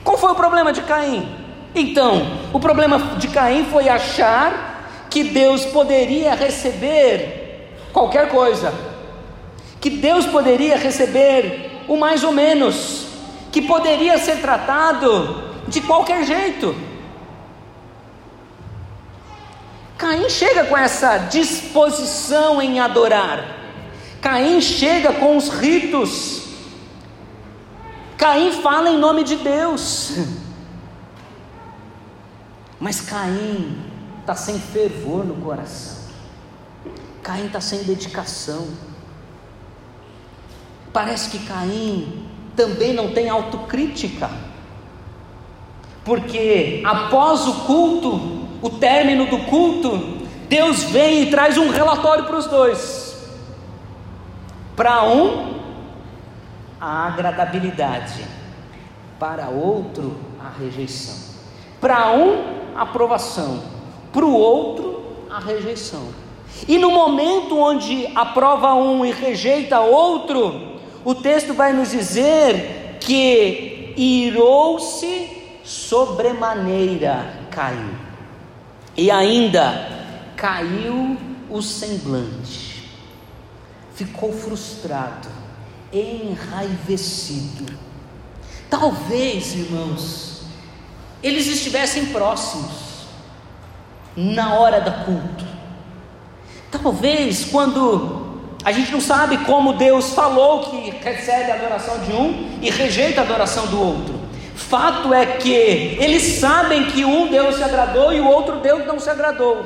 Qual 0.02 0.16
foi 0.16 0.30
o 0.30 0.34
problema 0.34 0.72
de 0.72 0.82
Caim? 0.82 1.28
Então, 1.74 2.38
o 2.52 2.58
problema 2.58 2.98
de 3.18 3.28
Caim 3.28 3.64
foi 3.64 3.88
achar 3.88 5.06
que 5.10 5.24
Deus 5.24 5.64
poderia 5.66 6.34
receber 6.34 7.74
qualquer 7.92 8.28
coisa, 8.28 8.72
que 9.80 9.90
Deus 9.90 10.26
poderia 10.26 10.76
receber 10.76 11.82
o 11.88 11.96
mais 11.96 12.24
ou 12.24 12.32
menos, 12.32 13.06
que 13.52 13.62
poderia 13.62 14.18
ser 14.18 14.40
tratado 14.40 15.42
de 15.68 15.80
qualquer 15.80 16.24
jeito. 16.24 16.74
Caim 19.98 20.28
chega 20.28 20.64
com 20.64 20.76
essa 20.76 21.16
disposição 21.16 22.60
em 22.60 22.80
adorar. 22.80 23.56
Caim 24.20 24.60
chega 24.60 25.14
com 25.14 25.36
os 25.36 25.48
ritos. 25.48 26.42
Caim 28.18 28.52
fala 28.52 28.90
em 28.90 28.98
nome 28.98 29.24
de 29.24 29.36
Deus. 29.36 30.12
Mas 32.78 33.00
Caim 33.00 33.82
está 34.20 34.34
sem 34.34 34.58
fervor 34.58 35.24
no 35.24 35.36
coração. 35.36 35.96
Caim 37.22 37.46
está 37.46 37.60
sem 37.60 37.82
dedicação. 37.84 38.68
Parece 40.92 41.30
que 41.30 41.38
Caim 41.46 42.28
também 42.54 42.92
não 42.92 43.12
tem 43.12 43.30
autocrítica. 43.30 44.30
Porque 46.04 46.82
após 46.84 47.48
o 47.48 47.54
culto, 47.64 48.45
o 48.62 48.70
término 48.70 49.26
do 49.26 49.38
culto, 49.38 50.26
Deus 50.48 50.84
vem 50.84 51.22
e 51.22 51.30
traz 51.30 51.58
um 51.58 51.70
relatório 51.70 52.24
para 52.24 52.36
os 52.36 52.46
dois. 52.46 53.16
Para 54.74 55.04
um, 55.04 55.54
a 56.80 57.06
agradabilidade, 57.06 58.24
para 59.18 59.48
outro, 59.48 60.16
a 60.38 60.50
rejeição. 60.58 61.16
Para 61.80 62.12
um, 62.12 62.44
a 62.76 62.82
aprovação, 62.82 63.62
para 64.12 64.24
o 64.24 64.34
outro, 64.34 65.02
a 65.30 65.40
rejeição. 65.40 66.08
E 66.66 66.78
no 66.78 66.90
momento 66.90 67.58
onde 67.58 68.06
aprova 68.14 68.74
um 68.74 69.04
e 69.04 69.10
rejeita 69.10 69.80
outro, 69.80 70.76
o 71.04 71.14
texto 71.14 71.52
vai 71.54 71.72
nos 71.72 71.90
dizer 71.90 72.98
que 73.00 73.92
irou-se 73.96 75.60
sobremaneira 75.64 77.34
Caim. 77.50 78.05
E 78.96 79.10
ainda 79.10 79.88
caiu 80.36 81.18
o 81.50 81.60
semblante, 81.60 82.90
ficou 83.94 84.32
frustrado, 84.32 85.28
enraivecido. 85.92 87.66
Talvez, 88.70 89.54
irmãos, 89.54 90.42
eles 91.22 91.46
estivessem 91.46 92.06
próximos 92.06 93.06
na 94.16 94.54
hora 94.54 94.80
da 94.80 95.04
culto. 95.04 95.44
Talvez 96.70 97.44
quando 97.44 98.26
a 98.64 98.72
gente 98.72 98.90
não 98.90 99.00
sabe 99.00 99.38
como 99.44 99.74
Deus 99.74 100.10
falou 100.10 100.70
que 100.70 100.90
recebe 100.90 101.52
a 101.52 101.54
adoração 101.54 102.00
de 102.00 102.12
um 102.12 102.58
e 102.60 102.70
rejeita 102.70 103.20
a 103.20 103.24
adoração 103.24 103.66
do 103.66 103.80
outro. 103.80 104.15
Fato 104.56 105.14
é 105.14 105.24
que 105.26 105.50
eles 106.00 106.40
sabem 106.40 106.86
que 106.86 107.04
um 107.04 107.28
Deus 107.28 107.56
se 107.56 107.62
agradou 107.62 108.12
e 108.12 108.20
o 108.20 108.26
outro 108.26 108.56
Deus 108.56 108.84
não 108.86 108.98
se 108.98 109.08
agradou. 109.08 109.64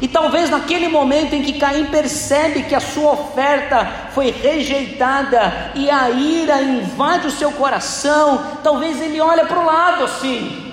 E 0.00 0.08
talvez 0.08 0.50
naquele 0.50 0.88
momento 0.88 1.34
em 1.34 1.42
que 1.42 1.52
Caim 1.52 1.84
percebe 1.86 2.64
que 2.64 2.74
a 2.74 2.80
sua 2.80 3.12
oferta 3.12 4.08
foi 4.12 4.30
rejeitada 4.32 5.72
e 5.74 5.88
a 5.88 6.10
ira 6.10 6.60
invade 6.62 7.28
o 7.28 7.30
seu 7.30 7.52
coração, 7.52 8.58
talvez 8.62 9.00
ele 9.00 9.20
olha 9.20 9.44
para 9.44 9.60
o 9.60 9.64
lado 9.64 10.04
assim 10.04 10.64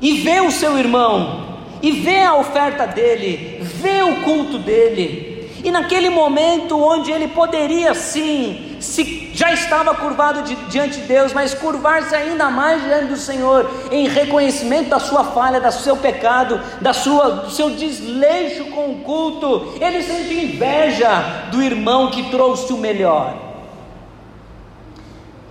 e 0.00 0.18
vê 0.18 0.40
o 0.40 0.50
seu 0.50 0.78
irmão, 0.78 1.58
e 1.82 1.90
vê 1.90 2.22
a 2.22 2.34
oferta 2.36 2.86
dele, 2.86 3.58
vê 3.62 4.02
o 4.02 4.22
culto 4.22 4.58
dele, 4.58 5.50
e 5.64 5.70
naquele 5.70 6.08
momento 6.08 6.78
onde 6.80 7.10
ele 7.10 7.28
poderia 7.28 7.94
sim 7.94 8.67
se 8.80 9.30
já 9.34 9.52
estava 9.52 9.94
curvado 9.94 10.42
de, 10.42 10.54
diante 10.66 11.00
de 11.00 11.06
Deus, 11.06 11.32
mas 11.32 11.54
curvar-se 11.54 12.14
ainda 12.14 12.50
mais 12.50 12.82
diante 12.82 13.06
do 13.06 13.16
Senhor, 13.16 13.70
em 13.90 14.08
reconhecimento 14.08 14.90
da 14.90 14.98
sua 14.98 15.24
falha, 15.24 15.60
do 15.60 15.72
seu 15.72 15.96
pecado, 15.96 16.60
da 16.80 16.92
sua, 16.92 17.30
do 17.30 17.50
seu 17.50 17.70
desleixo 17.70 18.66
com 18.66 18.92
o 18.92 19.00
culto, 19.00 19.74
ele 19.80 20.02
sente 20.02 20.34
inveja 20.34 21.48
do 21.50 21.62
irmão 21.62 22.10
que 22.10 22.30
trouxe 22.30 22.72
o 22.72 22.78
melhor. 22.78 23.36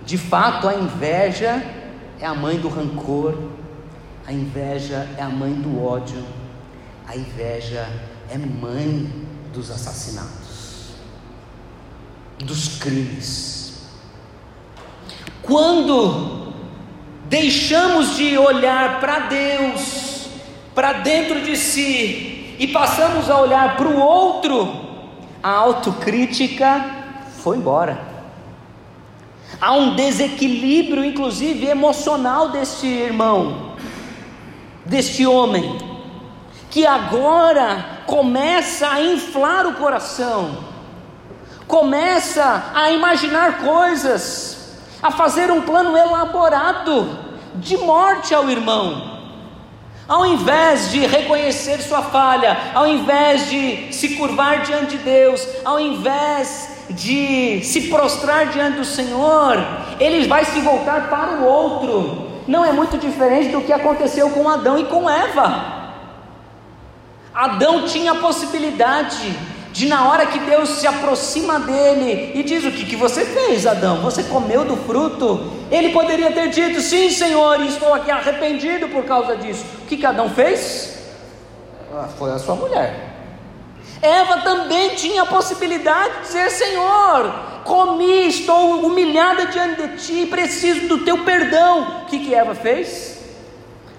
De 0.04 0.16
fato, 0.16 0.68
a 0.68 0.74
inveja 0.74 1.62
é 2.20 2.26
a 2.26 2.34
mãe 2.34 2.58
do 2.58 2.68
rancor, 2.68 3.34
a 4.26 4.32
inveja 4.32 5.08
é 5.16 5.22
a 5.22 5.28
mãe 5.28 5.52
do 5.52 5.84
ódio, 5.84 6.22
a 7.06 7.16
inveja 7.16 7.88
é 8.30 8.36
mãe 8.36 9.10
dos 9.52 9.70
assassinatos, 9.70 10.37
dos 12.44 12.78
crimes. 12.78 13.88
Quando 15.42 16.52
deixamos 17.26 18.16
de 18.16 18.36
olhar 18.36 19.00
para 19.00 19.20
Deus, 19.20 20.28
para 20.74 20.94
dentro 20.94 21.40
de 21.40 21.56
si, 21.56 22.56
e 22.58 22.66
passamos 22.66 23.30
a 23.30 23.40
olhar 23.40 23.76
para 23.76 23.88
o 23.88 23.98
outro, 23.98 24.88
a 25.42 25.50
autocrítica 25.50 26.84
foi 27.42 27.56
embora. 27.56 28.06
Há 29.60 29.72
um 29.72 29.94
desequilíbrio, 29.94 31.04
inclusive 31.04 31.66
emocional, 31.66 32.50
deste 32.50 32.86
irmão, 32.86 33.72
deste 34.84 35.26
homem, 35.26 35.78
que 36.70 36.86
agora 36.86 38.02
começa 38.06 38.88
a 38.88 39.02
inflar 39.02 39.66
o 39.66 39.74
coração, 39.74 40.67
começa 41.68 42.72
a 42.74 42.90
imaginar 42.90 43.58
coisas, 43.58 44.78
a 45.02 45.10
fazer 45.10 45.52
um 45.52 45.60
plano 45.60 45.96
elaborado 45.96 47.18
de 47.56 47.76
morte 47.76 48.34
ao 48.34 48.50
irmão. 48.50 49.18
Ao 50.08 50.24
invés 50.24 50.90
de 50.90 51.00
reconhecer 51.06 51.82
sua 51.82 52.00
falha, 52.00 52.56
ao 52.74 52.86
invés 52.86 53.50
de 53.50 53.92
se 53.92 54.16
curvar 54.16 54.62
diante 54.62 54.96
de 54.96 55.04
Deus, 55.04 55.46
ao 55.62 55.78
invés 55.78 56.78
de 56.88 57.62
se 57.62 57.82
prostrar 57.88 58.46
diante 58.46 58.78
do 58.78 58.84
Senhor, 58.86 59.58
ele 60.00 60.26
vai 60.26 60.46
se 60.46 60.60
voltar 60.60 61.10
para 61.10 61.32
o 61.32 61.44
outro. 61.44 62.26
Não 62.48 62.64
é 62.64 62.72
muito 62.72 62.96
diferente 62.96 63.50
do 63.50 63.60
que 63.60 63.72
aconteceu 63.72 64.30
com 64.30 64.48
Adão 64.48 64.78
e 64.78 64.84
com 64.84 65.08
Eva. 65.08 65.76
Adão 67.34 67.84
tinha 67.84 68.12
a 68.12 68.16
possibilidade 68.16 69.38
de 69.78 69.86
na 69.86 70.08
hora 70.08 70.26
que 70.26 70.40
Deus 70.40 70.70
se 70.70 70.88
aproxima 70.88 71.60
dele 71.60 72.32
e 72.34 72.42
diz: 72.42 72.64
O 72.64 72.72
que, 72.72 72.84
que 72.84 72.96
você 72.96 73.24
fez, 73.24 73.64
Adão? 73.64 74.02
Você 74.02 74.24
comeu 74.24 74.64
do 74.64 74.76
fruto? 74.76 75.52
Ele 75.70 75.90
poderia 75.90 76.32
ter 76.32 76.48
dito: 76.48 76.80
Sim, 76.80 77.08
Senhor, 77.10 77.60
estou 77.64 77.94
aqui 77.94 78.10
arrependido 78.10 78.88
por 78.88 79.04
causa 79.04 79.36
disso. 79.36 79.64
O 79.84 79.86
que, 79.86 79.96
que 79.96 80.04
Adão 80.04 80.28
fez? 80.30 80.98
Ah, 81.94 82.08
foi 82.18 82.32
a 82.32 82.40
sua 82.40 82.56
mulher. 82.56 83.08
Eva 84.02 84.38
também 84.38 84.96
tinha 84.96 85.22
a 85.22 85.26
possibilidade 85.26 86.12
de 86.14 86.20
dizer: 86.22 86.50
Senhor, 86.50 87.32
comi, 87.62 88.26
estou 88.26 88.84
humilhada 88.84 89.46
diante 89.46 89.86
de 89.86 89.96
ti, 90.04 90.26
preciso 90.26 90.88
do 90.88 91.04
teu 91.04 91.24
perdão. 91.24 92.02
O 92.02 92.06
que, 92.06 92.18
que 92.18 92.34
Eva 92.34 92.52
fez? 92.52 93.20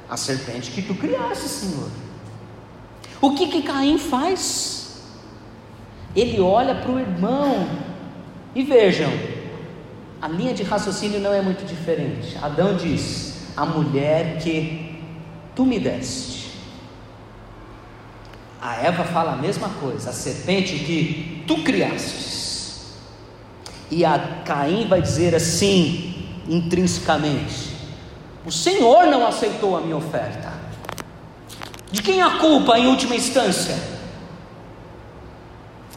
A 0.09 0.17
serpente 0.17 0.71
que 0.71 0.81
tu 0.81 0.93
criaste, 0.93 1.47
Senhor. 1.47 1.89
O 3.21 3.33
que, 3.33 3.47
que 3.47 3.61
Caim 3.61 3.97
faz? 3.97 4.78
Ele 6.15 6.39
olha 6.39 6.75
para 6.75 6.91
o 6.91 6.99
irmão 6.99 7.67
e 8.55 8.63
vejam, 8.63 9.11
a 10.21 10.27
linha 10.27 10.53
de 10.53 10.63
raciocínio 10.63 11.19
não 11.19 11.33
é 11.33 11.41
muito 11.41 11.65
diferente. 11.65 12.37
Adão 12.41 12.75
diz: 12.75 13.51
A 13.55 13.65
mulher 13.65 14.37
que 14.39 15.01
tu 15.55 15.65
me 15.65 15.79
deste. 15.79 16.49
A 18.61 18.75
Eva 18.75 19.05
fala 19.05 19.33
a 19.33 19.35
mesma 19.37 19.69
coisa, 19.79 20.09
a 20.09 20.13
serpente 20.13 20.75
que 20.79 21.43
tu 21.47 21.63
criastes. 21.63 22.97
E 23.89 24.03
a 24.03 24.41
Caim 24.45 24.87
vai 24.87 25.01
dizer 25.01 25.33
assim, 25.33 26.27
intrinsecamente: 26.47 27.71
O 28.45 28.51
Senhor 28.51 29.05
não 29.05 29.25
aceitou 29.25 29.77
a 29.77 29.81
minha 29.81 29.95
oferta. 29.95 30.51
De 31.91 32.01
quem 32.01 32.21
a 32.21 32.37
culpa 32.37 32.77
em 32.77 32.87
última 32.87 33.15
instância? 33.15 33.98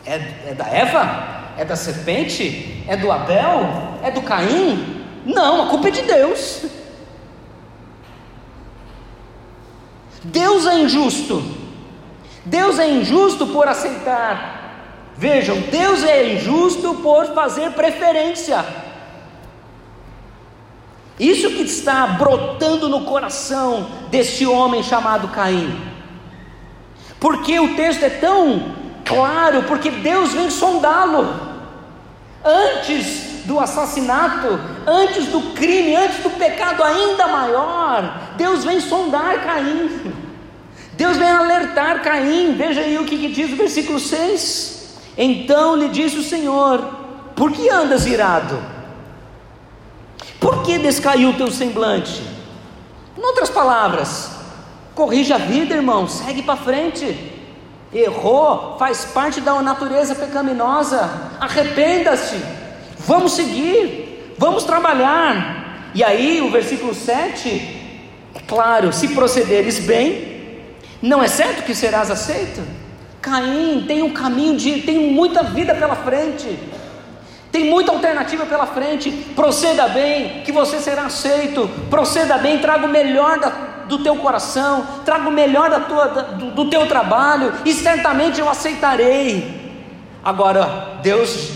É, 0.05 0.15
é 0.49 0.55
da 0.55 0.67
Eva? 0.67 1.55
É 1.57 1.65
da 1.65 1.77
serpente? 1.77 2.85
É 2.89 2.97
do 2.97 3.11
Abel? 3.11 3.99
É 4.03 4.11
do 4.11 4.23
Caim? 4.23 5.05
Não, 5.25 5.63
a 5.63 5.67
culpa 5.69 5.89
é 5.89 5.91
de 5.91 6.03
Deus. 6.03 6.65
Deus 10.25 10.67
é 10.67 10.79
injusto. 10.79 11.43
Deus 12.45 12.79
é 12.79 12.89
injusto 12.89 13.47
por 13.49 13.69
aceitar. 13.69 14.61
Vejam, 15.17 15.61
Deus 15.71 16.03
é 16.03 16.35
injusto 16.35 16.95
por 16.95 17.27
fazer 17.35 17.73
preferência. 17.73 18.65
Isso 21.21 21.51
que 21.51 21.63
está 21.63 22.07
brotando 22.07 22.89
no 22.89 23.05
coração 23.05 23.89
deste 24.11 24.47
homem 24.47 24.83
chamado 24.83 25.29
Caim. 25.29 25.81
Porque 27.21 27.61
o 27.61 27.77
texto 27.77 28.03
é 28.03 28.11
tão 28.11 28.82
claro, 29.15 29.63
porque 29.65 29.91
Deus 29.91 30.33
vem 30.33 30.51
sondá-lo. 30.51 31.53
Antes 32.45 33.45
do 33.45 33.59
assassinato, 33.59 34.59
antes 34.87 35.27
do 35.27 35.41
crime, 35.55 35.97
antes 35.97 36.23
do 36.23 36.31
pecado 36.31 36.83
ainda 36.83 37.27
maior, 37.29 38.33
Deus 38.37 38.65
vem 38.65 38.81
sondar 38.81 39.43
Caim. 39.43 40.13
Deus 40.95 41.17
vem 41.17 41.31
alertar 41.31 42.03
Caim. 42.03 42.55
Veja 42.57 42.81
aí 42.81 42.99
o 42.99 43.05
que, 43.05 43.19
que 43.19 43.29
diz 43.29 43.53
o 43.53 43.57
versículo 43.57 43.99
6. 43.99 45.01
Então 45.17 45.77
lhe 45.77 45.89
disse 45.89 46.19
o 46.19 46.23
Senhor: 46.23 46.85
Por 47.35 47.53
que 47.53 47.69
andas 47.69 48.07
irado? 48.07 48.59
Por 50.41 50.63
que 50.63 50.79
descaiu 50.79 51.31
o 51.31 51.35
teu 51.35 51.51
semblante? 51.51 52.23
Em 53.17 53.23
outras 53.23 53.51
palavras, 53.51 54.31
corrija 54.95 55.37
a 55.37 55.39
vida, 55.39 55.75
irmão, 55.75 56.09
segue 56.09 56.43
para 56.43 56.57
frente. 56.57 57.32
Errou, 57.95 58.77
faz 58.79 59.05
parte 59.05 59.41
da 59.41 59.61
natureza 59.61 60.15
pecaminosa. 60.15 61.11
Arrependa-se. 61.39 62.41
Vamos 63.01 63.33
seguir, 63.33 64.35
vamos 64.39 64.65
trabalhar. 64.65 65.91
E 65.95 66.03
aí, 66.03 66.41
o 66.41 66.51
versículo 66.51 66.95
7, 66.95 67.49
é 68.35 68.41
claro: 68.47 68.93
se 68.93 69.09
procederes 69.09 69.81
bem, 69.81 70.65
não 71.03 71.23
é 71.23 71.29
certo 71.29 71.65
que 71.65 71.75
serás 71.75 72.11
aceito? 72.11 72.63
Caim 73.21 73.85
tem 73.87 74.03
um 74.03 74.13
caminho 74.13 74.57
de, 74.57 74.83
tem 74.83 75.13
muita 75.13 75.43
vida 75.43 75.75
pela 75.75 75.95
frente. 75.95 76.59
Tem 77.53 77.69
muita 77.69 77.93
alternativa 77.93 78.47
pela 78.47 78.67
frente. 78.67 79.11
Proceda 79.37 79.87
bem, 79.89 80.43
que 80.43 80.51
você 80.51 80.79
será 80.81 81.05
aceito. 81.05 81.69
Proceda 81.91 82.39
bem, 82.39 82.59
traga 82.59 82.87
o 82.87 82.89
melhor 82.89 83.39
da, 83.39 83.51
do 83.97 84.03
teu 84.03 84.17
coração, 84.17 84.87
traga 85.05 85.29
o 85.29 85.33
melhor 85.33 85.71
da 85.71 85.81
tua, 85.81 86.07
do, 86.09 86.51
do 86.51 86.71
teu 86.71 86.87
trabalho, 86.87 87.53
e 87.65 87.73
certamente 87.73 88.41
eu 88.41 88.49
aceitarei. 88.49 89.61
Agora, 90.25 90.99
Deus 91.03 91.51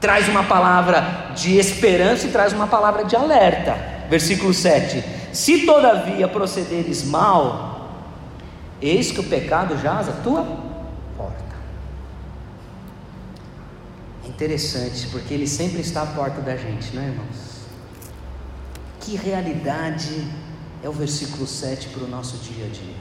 traz 0.00 0.28
uma 0.28 0.44
palavra 0.44 1.30
de 1.34 1.56
esperança 1.56 2.26
e 2.26 2.30
traz 2.30 2.52
uma 2.52 2.66
palavra 2.66 3.04
de 3.04 3.14
alerta. 3.14 3.76
Versículo 4.08 4.52
7: 4.52 5.04
Se 5.32 5.66
todavia 5.66 6.28
procederes 6.28 7.04
mal, 7.04 7.90
eis 8.80 9.10
que 9.10 9.20
o 9.20 9.24
pecado 9.24 9.78
jaz 9.78 10.08
a 10.08 10.12
tua 10.12 10.66
Interessante, 14.36 15.06
porque 15.06 15.32
Ele 15.32 15.46
sempre 15.46 15.80
está 15.80 16.02
à 16.02 16.06
porta 16.06 16.42
da 16.42 16.54
gente, 16.56 16.94
não 16.94 17.02
é, 17.02 17.06
irmãos? 17.06 17.56
Que 19.00 19.16
realidade 19.16 20.26
é 20.82 20.88
o 20.88 20.92
versículo 20.92 21.46
7 21.46 21.88
para 21.88 22.04
o 22.04 22.08
nosso 22.08 22.36
dia 22.38 22.66
a 22.66 22.68
dia. 22.68 22.94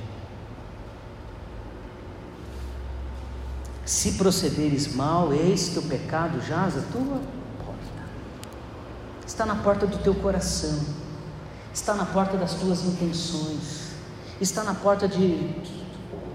Se 3.86 4.14
procederes 4.14 4.94
mal, 4.96 5.32
eis 5.32 5.70
que 5.70 5.80
o 5.80 5.84
pecado 5.84 6.42
jaz 6.42 6.76
a 6.78 6.82
tua 6.82 7.22
porta. 7.64 8.04
Está 9.26 9.46
na 9.46 9.56
porta 9.56 9.86
do 9.86 9.98
teu 10.00 10.16
coração, 10.16 10.80
está 11.74 11.94
na 11.94 12.06
porta 12.06 12.36
das 12.36 12.56
tuas 12.56 12.84
intenções, 12.84 13.92
está 14.42 14.64
na 14.64 14.74
porta 14.74 15.08
de, 15.08 15.54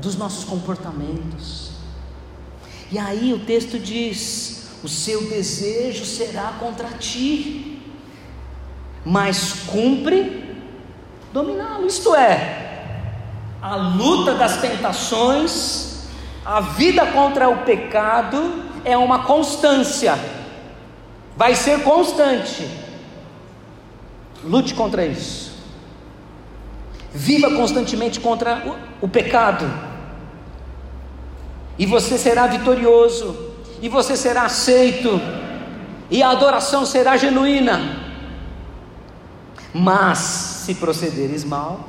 dos 0.01 0.15
nossos 0.15 0.45
comportamentos. 0.45 1.73
E 2.93 2.99
aí 2.99 3.33
o 3.33 3.45
texto 3.45 3.81
diz: 3.81 4.69
o 4.85 4.89
seu 4.89 5.29
desejo 5.29 6.05
será 6.05 6.53
contra 6.61 6.89
ti, 6.91 7.83
mas 9.05 9.65
cumpre 9.67 10.40
dominá-lo. 11.33 11.87
Isto 11.87 12.15
é, 12.15 12.83
a 13.63 13.77
luta 13.77 14.35
das 14.35 14.59
tentações, 14.61 16.09
a 16.45 16.61
vida 16.61 17.07
contra 17.07 17.49
o 17.49 17.59
pecado 17.59 18.65
é 18.85 18.97
uma 18.97 19.25
constância, 19.25 20.19
vai 21.37 21.55
ser 21.55 21.83
constante. 21.83 22.69
Lute 24.43 24.73
contra 24.75 25.05
isso. 25.05 25.51
Viva 27.13 27.51
constantemente 27.51 28.21
contra 28.21 28.79
o, 29.01 29.07
o 29.07 29.09
pecado, 29.09 29.71
e 31.79 31.87
você 31.87 32.19
será 32.19 32.47
vitorioso 32.47 33.51
e 33.81 33.89
você 33.89 34.15
será 34.15 34.43
aceito, 34.43 35.21
e 36.11 36.23
a 36.23 36.31
adoração 36.31 36.85
será 36.85 37.17
genuína. 37.17 38.00
Mas, 39.73 40.19
se 40.19 40.75
procederes 40.75 41.45
mal, 41.45 41.89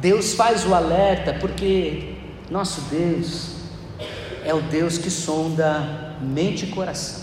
Deus 0.00 0.34
faz 0.34 0.64
o 0.66 0.74
alerta, 0.74 1.34
porque 1.34 2.16
nosso 2.50 2.80
Deus 2.82 3.56
é 4.44 4.54
o 4.54 4.60
Deus 4.62 4.96
que 4.96 5.10
sonda 5.10 6.16
mente 6.20 6.66
e 6.66 6.68
coração. 6.68 7.22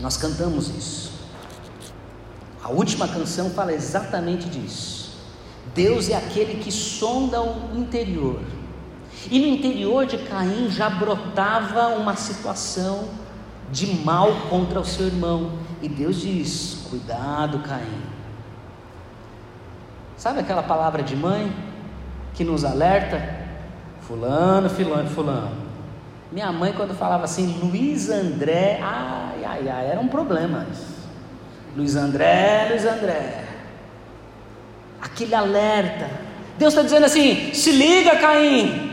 Nós 0.00 0.16
cantamos 0.16 0.68
isso. 0.68 1.12
A 2.62 2.70
última 2.70 3.06
canção 3.06 3.50
fala 3.50 3.72
exatamente 3.72 4.48
disso. 4.48 5.18
Deus 5.74 6.08
é 6.08 6.16
aquele 6.16 6.62
que 6.62 6.72
sonda 6.72 7.40
o 7.42 7.76
interior 7.76 8.40
e 9.30 9.38
no 9.40 9.46
interior 9.46 10.06
de 10.06 10.18
Caim 10.18 10.70
já 10.70 10.88
brotava 10.88 11.88
uma 11.88 12.16
situação 12.16 13.08
de 13.70 13.86
mal 13.86 14.32
contra 14.48 14.80
o 14.80 14.84
seu 14.84 15.06
irmão. 15.06 15.52
E 15.82 15.88
Deus 15.88 16.20
diz: 16.20 16.77
Cuidado, 16.88 17.60
Caim. 17.60 18.02
Sabe 20.16 20.40
aquela 20.40 20.62
palavra 20.62 21.02
de 21.02 21.14
mãe 21.14 21.52
que 22.34 22.44
nos 22.44 22.64
alerta? 22.64 23.22
Fulano, 24.00 24.68
fulano, 24.68 25.08
fulano. 25.10 25.68
Minha 26.32 26.50
mãe, 26.52 26.72
quando 26.72 26.94
falava 26.94 27.24
assim, 27.24 27.58
Luiz 27.62 28.10
André, 28.10 28.80
ai, 28.82 29.44
ai, 29.44 29.68
ai, 29.68 29.86
era 29.90 30.00
um 30.00 30.08
problema. 30.08 30.66
Luiz 31.76 31.96
André, 31.96 32.66
Luiz 32.70 32.84
André. 32.84 33.44
Aquele 35.00 35.34
alerta. 35.34 36.10
Deus 36.58 36.72
está 36.72 36.82
dizendo 36.82 37.06
assim: 37.06 37.54
se 37.54 37.70
liga, 37.70 38.16
Caim, 38.16 38.88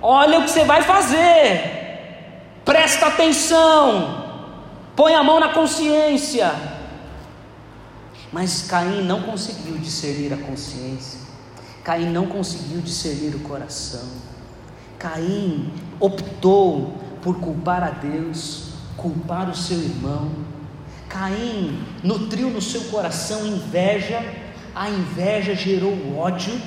Olha 0.00 0.38
o 0.38 0.44
que 0.44 0.50
você 0.50 0.64
vai 0.64 0.82
fazer. 0.82 2.60
Presta 2.64 3.06
atenção. 3.06 4.26
Põe 4.94 5.14
a 5.14 5.22
mão 5.22 5.40
na 5.40 5.48
consciência. 5.48 6.50
Mas 8.32 8.62
Caim 8.62 9.02
não 9.04 9.22
conseguiu 9.22 9.78
discernir 9.78 10.32
a 10.32 10.36
consciência. 10.36 11.20
Caim 11.82 12.10
não 12.10 12.26
conseguiu 12.26 12.80
discernir 12.80 13.34
o 13.34 13.40
coração. 13.40 14.06
Caim 14.98 15.72
optou 15.98 16.98
por 17.22 17.40
culpar 17.40 17.82
a 17.82 17.90
Deus, 17.90 18.70
culpar 18.96 19.48
o 19.48 19.56
seu 19.56 19.78
irmão. 19.78 20.30
Caim 21.08 21.82
nutriu 22.02 22.50
no 22.50 22.60
seu 22.60 22.82
coração 22.84 23.46
inveja, 23.46 24.22
a 24.74 24.90
inveja 24.90 25.54
gerou 25.54 26.18
ódio 26.18 26.60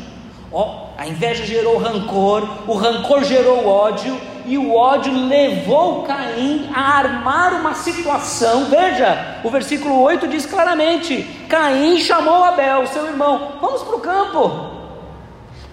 a 0.97 1.07
inveja 1.07 1.45
gerou 1.45 1.77
rancor, 1.77 2.69
o 2.69 2.75
rancor 2.75 3.23
gerou 3.23 3.65
ódio, 3.65 4.19
e 4.45 4.57
o 4.57 4.73
ódio 4.73 5.13
levou 5.13 6.03
Caim 6.03 6.69
a 6.73 6.97
armar 6.97 7.53
uma 7.59 7.73
situação. 7.73 8.65
Veja, 8.65 9.39
o 9.43 9.49
versículo 9.49 10.01
8 10.01 10.27
diz 10.27 10.45
claramente: 10.45 11.23
Caim 11.47 11.97
chamou 11.99 12.43
Abel, 12.43 12.87
seu 12.87 13.05
irmão, 13.07 13.53
vamos 13.61 13.83
para 13.83 13.95
o 13.95 13.99
campo. 13.99 14.71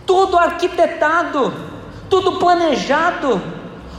Tudo 0.06 0.38
arquitetado, 0.38 1.52
tudo 2.08 2.38
planejado. 2.38 3.40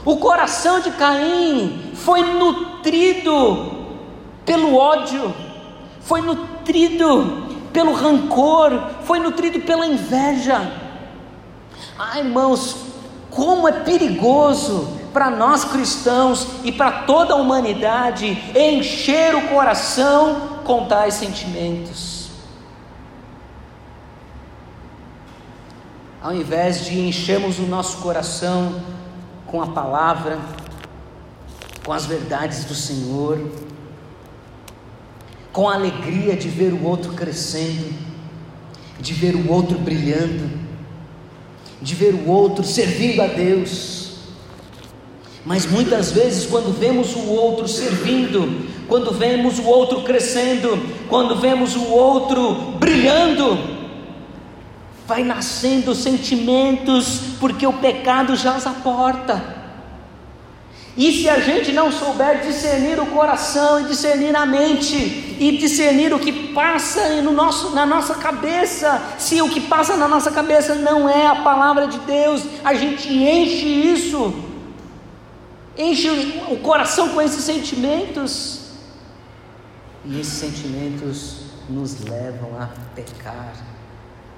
O 0.04 0.16
coração 0.16 0.80
de 0.80 0.90
Caim 0.92 1.92
foi 1.94 2.22
nutrido 2.22 3.80
pelo 4.44 4.74
ódio, 4.74 5.34
foi 6.00 6.22
nutrido 6.22 7.48
pelo 7.72 7.92
rancor, 7.92 8.82
foi 9.02 9.18
nutrido 9.18 9.60
pela 9.60 9.86
inveja. 9.86 10.72
Ah, 11.98 12.18
irmãos, 12.18 12.89
como 13.30 13.68
é 13.68 13.72
perigoso 13.72 15.00
para 15.12 15.30
nós 15.30 15.64
cristãos 15.64 16.46
e 16.64 16.72
para 16.72 17.02
toda 17.02 17.34
a 17.34 17.36
humanidade 17.36 18.26
encher 18.54 19.34
o 19.34 19.48
coração 19.48 20.60
com 20.64 20.86
tais 20.86 21.14
sentimentos. 21.14 22.30
Ao 26.22 26.34
invés 26.34 26.84
de 26.84 27.00
enchermos 27.00 27.58
o 27.58 27.62
nosso 27.62 27.98
coração 27.98 28.82
com 29.46 29.62
a 29.62 29.68
palavra, 29.68 30.38
com 31.84 31.92
as 31.92 32.04
verdades 32.04 32.64
do 32.64 32.74
Senhor, 32.74 33.40
com 35.52 35.68
a 35.68 35.74
alegria 35.74 36.36
de 36.36 36.48
ver 36.48 36.72
o 36.72 36.84
outro 36.84 37.14
crescendo, 37.14 37.92
de 39.00 39.14
ver 39.14 39.34
o 39.34 39.50
outro 39.50 39.78
brilhando, 39.78 40.50
de 41.80 41.94
ver 41.94 42.14
o 42.14 42.28
outro 42.28 42.64
servindo 42.64 43.22
a 43.22 43.26
Deus. 43.26 44.10
Mas 45.44 45.64
muitas 45.66 46.12
vezes, 46.12 46.46
quando 46.46 46.72
vemos 46.78 47.16
o 47.16 47.30
outro 47.30 47.66
servindo, 47.66 48.68
quando 48.86 49.12
vemos 49.12 49.58
o 49.58 49.64
outro 49.64 50.02
crescendo, 50.02 50.78
quando 51.08 51.36
vemos 51.36 51.74
o 51.76 51.84
outro 51.86 52.76
brilhando, 52.78 53.58
vai 55.06 55.24
nascendo 55.24 55.94
sentimentos, 55.94 57.20
porque 57.40 57.66
o 57.66 57.72
pecado 57.72 58.36
jaz 58.36 58.66
à 58.66 58.70
porta. 58.70 59.59
E 60.96 61.12
se 61.12 61.28
a 61.28 61.38
gente 61.38 61.72
não 61.72 61.92
souber 61.92 62.40
discernir 62.40 63.00
o 63.00 63.06
coração 63.06 63.80
e 63.80 63.84
discernir 63.84 64.34
a 64.34 64.44
mente 64.44 64.96
e 65.38 65.56
discernir 65.56 66.12
o 66.12 66.18
que 66.18 66.52
passa 66.52 67.22
no 67.22 67.32
nosso, 67.32 67.70
na 67.70 67.86
nossa 67.86 68.16
cabeça, 68.16 69.00
se 69.18 69.40
o 69.40 69.48
que 69.48 69.60
passa 69.60 69.96
na 69.96 70.08
nossa 70.08 70.30
cabeça 70.30 70.74
não 70.74 71.08
é 71.08 71.26
a 71.26 71.36
palavra 71.36 71.86
de 71.86 71.98
Deus, 72.00 72.42
a 72.64 72.74
gente 72.74 73.08
enche 73.08 73.66
isso, 73.66 74.34
enche 75.78 76.10
o 76.50 76.56
coração 76.58 77.10
com 77.10 77.22
esses 77.22 77.44
sentimentos, 77.44 78.60
e 80.04 80.18
esses 80.18 80.34
sentimentos 80.34 81.36
nos 81.68 82.00
levam 82.00 82.60
a 82.60 82.68
pecar, 82.96 83.52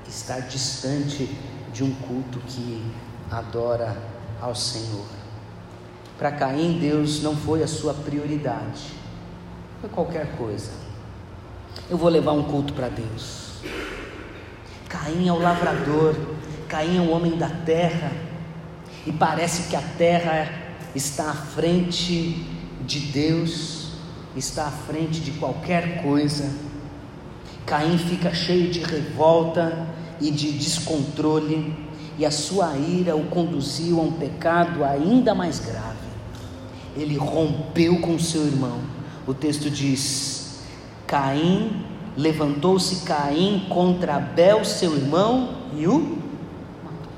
estar 0.06 0.40
distante 0.40 1.34
de 1.72 1.82
um 1.82 1.94
culto 1.94 2.38
que 2.46 2.84
adora 3.30 3.96
ao 4.40 4.54
Senhor. 4.54 5.21
Para 6.22 6.30
Caim, 6.30 6.78
Deus 6.78 7.20
não 7.20 7.34
foi 7.34 7.64
a 7.64 7.66
sua 7.66 7.92
prioridade, 7.92 8.92
foi 9.80 9.90
qualquer 9.90 10.36
coisa. 10.36 10.70
Eu 11.90 11.98
vou 11.98 12.08
levar 12.08 12.30
um 12.30 12.44
culto 12.44 12.72
para 12.74 12.88
Deus. 12.88 13.54
Caim 14.88 15.26
é 15.26 15.32
o 15.32 15.38
lavrador, 15.40 16.14
Caim 16.68 16.98
é 16.98 17.00
o 17.00 17.10
homem 17.10 17.36
da 17.36 17.48
terra, 17.48 18.12
e 19.04 19.10
parece 19.10 19.68
que 19.68 19.74
a 19.74 19.82
terra 19.98 20.48
está 20.94 21.28
à 21.28 21.34
frente 21.34 22.46
de 22.86 23.00
Deus 23.00 23.88
está 24.36 24.66
à 24.66 24.70
frente 24.70 25.18
de 25.18 25.32
qualquer 25.32 26.04
coisa. 26.04 26.48
Caim 27.66 27.98
fica 27.98 28.32
cheio 28.32 28.70
de 28.70 28.78
revolta 28.78 29.88
e 30.20 30.30
de 30.30 30.52
descontrole, 30.52 31.74
e 32.16 32.24
a 32.24 32.30
sua 32.30 32.76
ira 32.76 33.16
o 33.16 33.24
conduziu 33.24 33.98
a 33.98 34.04
um 34.04 34.12
pecado 34.12 34.84
ainda 34.84 35.34
mais 35.34 35.58
grave. 35.58 35.91
Ele 36.96 37.16
rompeu 37.16 38.00
com 38.00 38.18
seu 38.18 38.46
irmão. 38.46 38.80
O 39.26 39.32
texto 39.32 39.70
diz: 39.70 40.62
Caim 41.06 41.84
levantou-se 42.16 43.04
Caim 43.04 43.66
contra 43.68 44.16
Abel, 44.16 44.64
seu 44.64 44.94
irmão, 44.94 45.56
e 45.74 45.86
o 45.86 45.98
matou. 46.84 47.12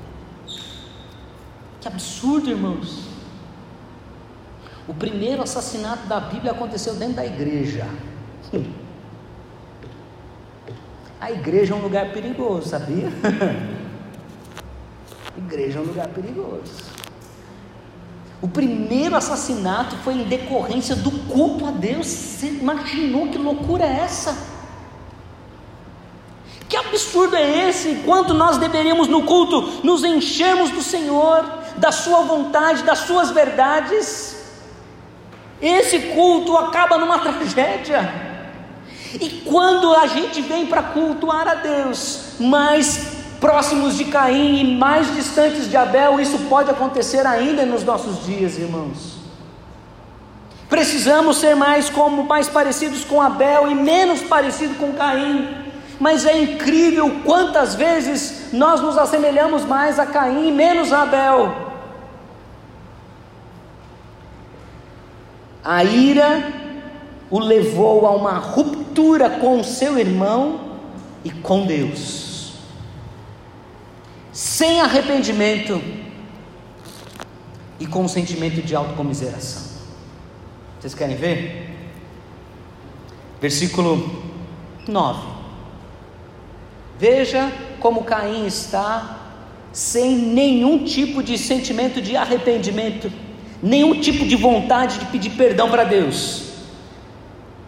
Que 1.81 1.87
absurdo, 1.87 2.49
irmãos. 2.49 3.05
O 4.87 4.93
primeiro 4.93 5.41
assassinato 5.41 6.07
da 6.07 6.19
Bíblia 6.19 6.51
aconteceu 6.51 6.95
dentro 6.95 7.15
da 7.15 7.25
igreja. 7.25 7.87
A 11.19 11.31
igreja 11.31 11.73
é 11.73 11.77
um 11.77 11.81
lugar 11.81 12.13
perigoso, 12.13 12.69
sabia? 12.69 13.09
Igreja 15.37 15.79
é 15.79 15.81
um 15.81 15.85
lugar 15.85 16.07
perigoso. 16.09 16.94
O 18.41 18.47
primeiro 18.47 19.15
assassinato 19.15 19.95
foi 19.97 20.15
em 20.15 20.23
decorrência 20.23 20.95
do 20.95 21.11
culto 21.11 21.65
a 21.65 21.71
Deus. 21.71 22.07
Você 22.07 22.47
imaginou 22.47 23.27
que 23.27 23.37
loucura 23.37 23.85
é 23.85 24.01
essa? 24.01 24.55
Que 26.67 26.75
absurdo 26.77 27.35
é 27.35 27.69
esse? 27.69 28.01
Quanto 28.05 28.33
nós 28.33 28.57
deveríamos 28.57 29.07
no 29.07 29.23
culto 29.23 29.81
nos 29.83 30.03
enchermos 30.03 30.71
do 30.71 30.81
Senhor, 30.81 31.45
da 31.77 31.91
Sua 31.91 32.21
vontade, 32.21 32.83
das 32.83 32.99
Suas 32.99 33.31
verdades. 33.31 34.35
Esse 35.61 35.99
culto 36.13 36.57
acaba 36.57 36.97
numa 36.97 37.19
tragédia. 37.19 38.25
E 39.13 39.29
quando 39.45 39.93
a 39.95 40.07
gente 40.07 40.41
vem 40.41 40.65
para 40.65 40.83
cultuar 40.83 41.47
a 41.47 41.55
Deus, 41.55 42.33
mais 42.39 43.14
próximos 43.45 43.95
de 43.95 44.05
Caim 44.05 44.59
e 44.59 44.75
mais 44.75 45.13
distantes 45.13 45.69
de 45.69 45.77
Abel, 45.77 46.19
isso 46.19 46.39
pode 46.49 46.71
acontecer 46.71 47.27
ainda 47.27 47.63
nos 47.63 47.83
nossos 47.83 48.25
dias, 48.25 48.57
irmãos. 48.57 49.17
Precisamos 50.67 51.37
ser 51.37 51.55
mais 51.55 51.87
como 51.87 52.23
mais 52.23 52.49
parecidos 52.49 53.03
com 53.03 53.21
Abel 53.21 53.69
e 53.69 53.75
menos 53.75 54.21
parecidos 54.21 54.75
com 54.77 54.93
Caim. 54.93 55.47
Mas 55.99 56.25
é 56.25 56.41
incrível 56.41 57.19
quantas 57.23 57.75
vezes 57.75 58.51
nós 58.51 58.81
nos 58.81 58.97
assemelhamos 58.97 59.63
mais 59.63 59.99
a 59.99 60.07
Caim 60.07 60.47
e 60.47 60.51
menos 60.51 60.91
a 60.91 61.03
Abel. 61.03 61.55
A 65.63 65.83
ira 65.83 66.51
o 67.29 67.37
levou 67.37 68.07
a 68.07 68.11
uma 68.15 68.39
ruptura 68.39 69.29
com 69.29 69.63
seu 69.63 69.99
irmão 69.99 70.61
e 71.23 71.29
com 71.29 71.67
Deus. 71.67 72.24
Sem 74.55 74.79
arrependimento 74.79 75.81
e 77.77 77.85
com 77.85 78.03
um 78.03 78.07
sentimento 78.07 78.61
de 78.61 78.73
autocomiseração. 78.73 79.63
Vocês 80.79 80.95
querem 80.95 81.17
ver? 81.17 81.75
Versículo 83.41 84.23
9. 84.87 85.27
Veja 86.97 87.51
como 87.81 88.05
Caim 88.05 88.47
está 88.47 89.19
sem 89.73 90.15
nenhum 90.15 90.85
tipo 90.85 91.21
de 91.21 91.37
sentimento 91.37 92.01
de 92.01 92.15
arrependimento 92.15 93.11
nenhum 93.61 93.99
tipo 93.99 94.25
de 94.25 94.37
vontade 94.37 94.99
de 94.99 95.05
pedir 95.07 95.31
perdão 95.31 95.69
para 95.69 95.83
Deus. 95.83 96.43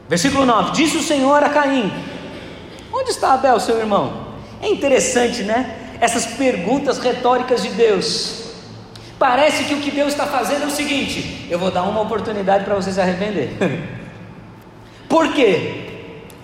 Versículo 0.07 0.45
9: 0.45 0.71
Disse 0.71 0.95
o 0.95 1.03
Senhor 1.03 1.43
a 1.43 1.49
Caim: 1.49 1.91
Onde 2.93 3.09
está 3.09 3.33
Abel, 3.33 3.59
seu 3.59 3.77
irmão? 3.77 4.25
É 4.61 4.69
interessante, 4.69 5.43
né? 5.43 5.86
Essas 5.99 6.25
perguntas 6.25 6.99
retóricas 6.99 7.61
de 7.63 7.69
Deus. 7.69 8.43
Parece 9.17 9.63
que 9.63 9.73
o 9.73 9.79
que 9.79 9.89
Deus 9.89 10.09
está 10.09 10.25
fazendo 10.25 10.63
é 10.63 10.67
o 10.67 10.71
seguinte: 10.71 11.47
eu 11.49 11.57
vou 11.57 11.71
dar 11.71 11.83
uma 11.83 12.01
oportunidade 12.01 12.63
para 12.63 12.75
você 12.75 12.91
se 12.91 13.01
arrepender. 13.01 13.57
Por 15.09 15.33
quê? 15.33 15.85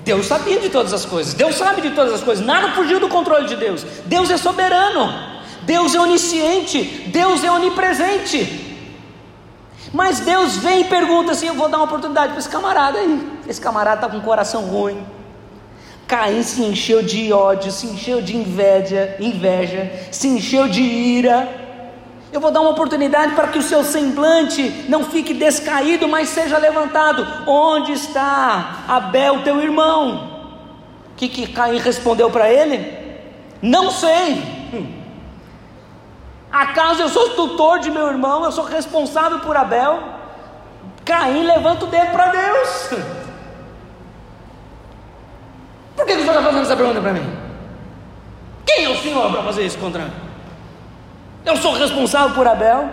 Deus 0.03 0.25
sabia 0.25 0.59
de 0.59 0.69
todas 0.69 0.91
as 0.91 1.05
coisas, 1.05 1.33
Deus 1.33 1.55
sabe 1.55 1.81
de 1.81 1.91
todas 1.91 2.13
as 2.13 2.21
coisas, 2.21 2.45
nada 2.45 2.71
fugiu 2.71 2.99
do 2.99 3.07
controle 3.07 3.47
de 3.47 3.55
Deus. 3.55 3.85
Deus 4.05 4.29
é 4.29 4.37
soberano, 4.37 5.13
Deus 5.61 5.95
é 5.95 5.99
onisciente, 5.99 6.83
Deus 7.07 7.43
é 7.43 7.51
onipresente. 7.51 8.61
Mas 9.93 10.19
Deus 10.21 10.57
vem 10.57 10.81
e 10.81 10.83
pergunta 10.85 11.31
assim: 11.33 11.47
Eu 11.47 11.53
vou 11.53 11.69
dar 11.69 11.77
uma 11.77 11.85
oportunidade 11.85 12.29
para 12.29 12.39
esse 12.39 12.49
camarada 12.49 12.97
aí. 12.97 13.39
Esse 13.47 13.61
camarada 13.61 13.97
está 13.97 14.09
com 14.09 14.17
um 14.17 14.21
coração 14.21 14.63
ruim. 14.63 15.05
Caim 16.13 16.43
se 16.43 16.61
encheu 16.61 17.01
de 17.01 17.33
ódio, 17.33 17.71
se 17.71 17.87
encheu 17.87 18.21
de 18.21 18.37
inveja, 18.37 19.15
inveja, 19.19 19.91
se 20.11 20.27
encheu 20.27 20.67
de 20.67 20.83
ira. 20.83 21.49
Eu 22.31 22.39
vou 22.39 22.51
dar 22.51 22.61
uma 22.61 22.69
oportunidade 22.69 23.33
para 23.33 23.47
que 23.47 23.57
o 23.57 23.63
seu 23.63 23.83
semblante 23.83 24.85
não 24.87 25.05
fique 25.05 25.33
descaído, 25.33 26.07
mas 26.07 26.29
seja 26.29 26.59
levantado. 26.59 27.25
Onde 27.47 27.93
está 27.93 28.83
Abel, 28.87 29.41
teu 29.41 29.59
irmão? 29.59 30.51
O 31.11 31.15
que, 31.15 31.27
que 31.27 31.47
Caim 31.47 31.79
respondeu 31.79 32.29
para 32.29 32.47
ele? 32.47 32.95
Não 33.59 33.89
sei. 33.89 34.35
Hum. 34.71 34.85
Acaso 36.51 37.01
eu 37.01 37.09
sou 37.09 37.29
tutor 37.29 37.79
de 37.79 37.89
meu 37.89 38.05
irmão, 38.05 38.43
eu 38.43 38.51
sou 38.51 38.65
responsável 38.65 39.39
por 39.39 39.57
Abel? 39.57 39.97
Caim 41.03 41.43
levanta 41.43 41.85
o 41.85 41.87
dedo 41.87 42.11
para 42.11 42.27
Deus. 42.27 43.22
Por 46.03 46.07
que, 46.07 46.13
o 46.15 46.19
senhor 46.19 46.31
está 46.31 46.43
fazendo 46.43 46.63
essa 46.63 46.75
pergunta 46.75 46.99
para 46.99 47.13
mim? 47.13 47.25
Quem 48.65 48.83
é 48.83 48.89
o 48.89 48.97
senhor 49.01 49.31
para 49.31 49.41
fazer 49.41 49.65
isso 49.65 49.77
contra 49.77 50.03
mim? 50.03 50.11
Eu 51.45 51.55
sou 51.55 51.73
responsável 51.73 52.35
por 52.35 52.45
Abel? 52.45 52.89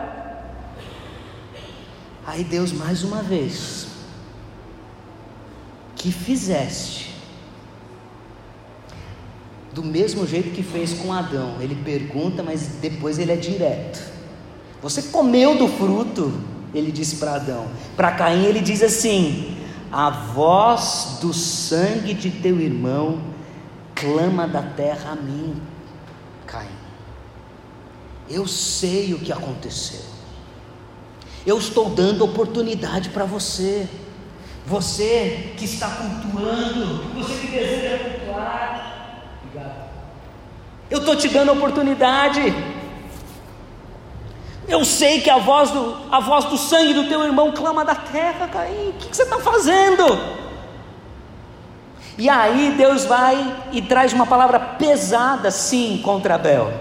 Aí 2.24 2.44
Deus 2.44 2.72
mais 2.72 3.02
uma 3.02 3.20
vez, 3.20 3.88
que 5.96 6.12
fizeste 6.12 7.12
do 9.72 9.82
mesmo 9.82 10.24
jeito 10.24 10.50
que 10.50 10.62
fez 10.62 10.92
com 10.92 11.12
Adão. 11.12 11.56
Ele 11.60 11.74
pergunta, 11.74 12.44
mas 12.44 12.76
depois 12.80 13.18
ele 13.18 13.32
é 13.32 13.36
direto. 13.36 14.00
Você 14.80 15.02
comeu 15.02 15.58
do 15.58 15.66
fruto? 15.66 16.32
Ele 16.72 16.92
disse 16.92 17.16
para 17.16 17.34
Adão. 17.34 17.66
Para 17.96 18.12
Caim, 18.12 18.44
ele 18.44 18.60
diz 18.60 18.84
assim: 18.84 19.59
A 19.92 20.11
voz 20.11 21.18
do 21.20 21.33
sangue 21.35 22.14
de 22.14 22.31
teu 22.31 22.61
irmão 22.61 23.20
clama 23.94 24.46
da 24.46 24.62
terra 24.62 25.12
a 25.12 25.16
mim, 25.16 25.61
Caim. 26.46 26.68
Eu 28.29 28.46
sei 28.46 29.12
o 29.12 29.18
que 29.18 29.33
aconteceu. 29.33 30.00
Eu 31.44 31.59
estou 31.59 31.90
dando 31.90 32.24
oportunidade 32.24 33.11
para 33.11 33.24
você. 33.24 33.88
Você 34.66 35.55
que 35.57 35.64
está 35.64 35.88
cultuando, 35.88 37.03
você 37.14 37.35
que 37.35 37.46
deseja 37.48 37.98
cultuar. 37.98 39.24
Obrigado. 39.42 39.90
Eu 40.90 40.98
estou 40.98 41.16
te 41.16 41.29
dando 41.29 41.53
oportunidade. 41.53 42.40
Eu 44.70 44.85
sei 44.85 45.20
que 45.20 45.28
a 45.28 45.38
voz 45.38 45.72
do, 45.72 45.96
a 46.12 46.20
voz 46.20 46.44
do 46.44 46.56
sangue 46.56 46.94
do 46.94 47.09
teu 47.09 47.24
irmão 47.24 47.50
clama 47.50 47.85
da 47.85 47.96
terra, 47.96 48.46
Caim. 48.46 48.90
O 48.90 48.92
que, 48.92 49.09
que 49.09 49.16
você 49.16 49.24
está 49.24 49.40
fazendo? 49.40 50.04
E 52.16 52.28
aí 52.28 52.74
Deus 52.76 53.04
vai 53.04 53.56
e 53.72 53.83
traz 53.83 54.12
uma 54.12 54.26
palavra 54.26 54.61
pesada, 54.61 55.50
sim, 55.50 56.00
contra 56.04 56.37
Abel, 56.37 56.72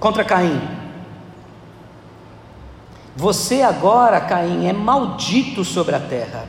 contra 0.00 0.24
Caim. 0.24 0.60
Você 3.14 3.62
agora, 3.62 4.20
Caim, 4.20 4.66
é 4.66 4.72
maldito 4.72 5.64
sobre 5.64 5.94
a 5.94 6.00
terra, 6.00 6.46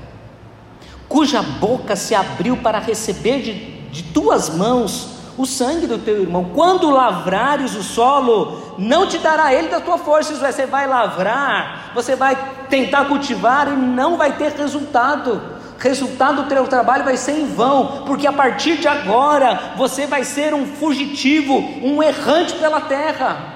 cuja 1.07 1.43
boca 1.43 1.95
se 1.95 2.15
abriu 2.15 2.57
para 2.57 2.79
receber 2.79 3.43
de, 3.43 3.53
de 3.91 4.03
tuas 4.03 4.49
mãos 4.49 5.22
o 5.37 5.45
sangue 5.45 5.87
do 5.87 5.97
teu 5.97 6.21
irmão. 6.21 6.51
Quando 6.53 6.89
lavrares 6.89 7.75
o 7.75 7.83
solo, 7.83 8.75
não 8.77 9.07
te 9.07 9.17
dará 9.17 9.53
ele 9.53 9.69
da 9.69 9.79
tua 9.79 9.97
força. 9.97 10.35
Você 10.35 10.65
vai 10.65 10.87
lavrar, 10.87 11.91
você 11.95 12.15
vai 12.15 12.37
tentar 12.69 13.05
cultivar 13.05 13.67
e 13.67 13.75
não 13.75 14.17
vai 14.17 14.33
ter 14.33 14.51
resultado. 14.51 15.41
Resultado 15.79 16.43
do 16.43 16.49
teu 16.49 16.65
trabalho 16.67 17.03
vai 17.03 17.17
ser 17.17 17.33
em 17.33 17.45
vão, 17.45 18.03
porque 18.05 18.25
a 18.25 18.31
partir 18.31 18.77
de 18.77 18.87
agora 18.87 19.73
você 19.75 20.05
vai 20.05 20.23
ser 20.23 20.53
um 20.53 20.65
fugitivo, 20.65 21.55
um 21.81 22.01
errante 22.01 22.53
pela 22.53 22.79
terra. 22.79 23.53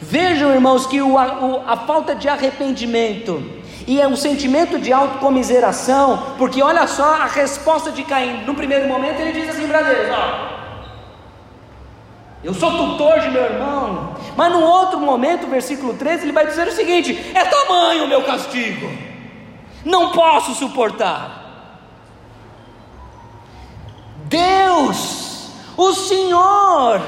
Vejam, 0.00 0.52
irmãos, 0.52 0.86
que 0.86 1.00
o, 1.00 1.16
a, 1.16 1.72
a 1.72 1.76
falta 1.78 2.14
de 2.14 2.28
arrependimento 2.28 3.42
e 3.86 3.98
é 3.98 4.06
um 4.06 4.16
sentimento 4.16 4.78
de 4.78 4.92
autocomiseração, 4.92 6.34
porque 6.36 6.62
olha 6.62 6.86
só 6.86 7.14
a 7.14 7.24
resposta 7.24 7.90
de 7.90 8.02
Caim. 8.02 8.44
No 8.44 8.54
primeiro 8.54 8.86
momento 8.86 9.18
ele 9.18 9.32
diz 9.32 9.48
assim 9.48 9.66
para 9.66 9.80
Deus: 9.80 10.10
ó, 10.10 10.57
eu 12.42 12.54
sou 12.54 12.70
tutor 12.70 13.20
de 13.20 13.30
meu 13.30 13.42
irmão. 13.42 14.16
Mas 14.36 14.52
no 14.52 14.60
outro 14.60 15.00
momento, 15.00 15.46
versículo 15.48 15.94
13, 15.94 16.24
ele 16.24 16.32
vai 16.32 16.46
dizer 16.46 16.68
o 16.68 16.72
seguinte: 16.72 17.32
é 17.34 17.44
tamanho 17.44 18.04
o 18.04 18.08
meu 18.08 18.22
castigo, 18.22 18.90
não 19.84 20.12
posso 20.12 20.54
suportar. 20.54 21.38
Deus, 24.24 25.50
o 25.76 25.92
Senhor, 25.94 27.00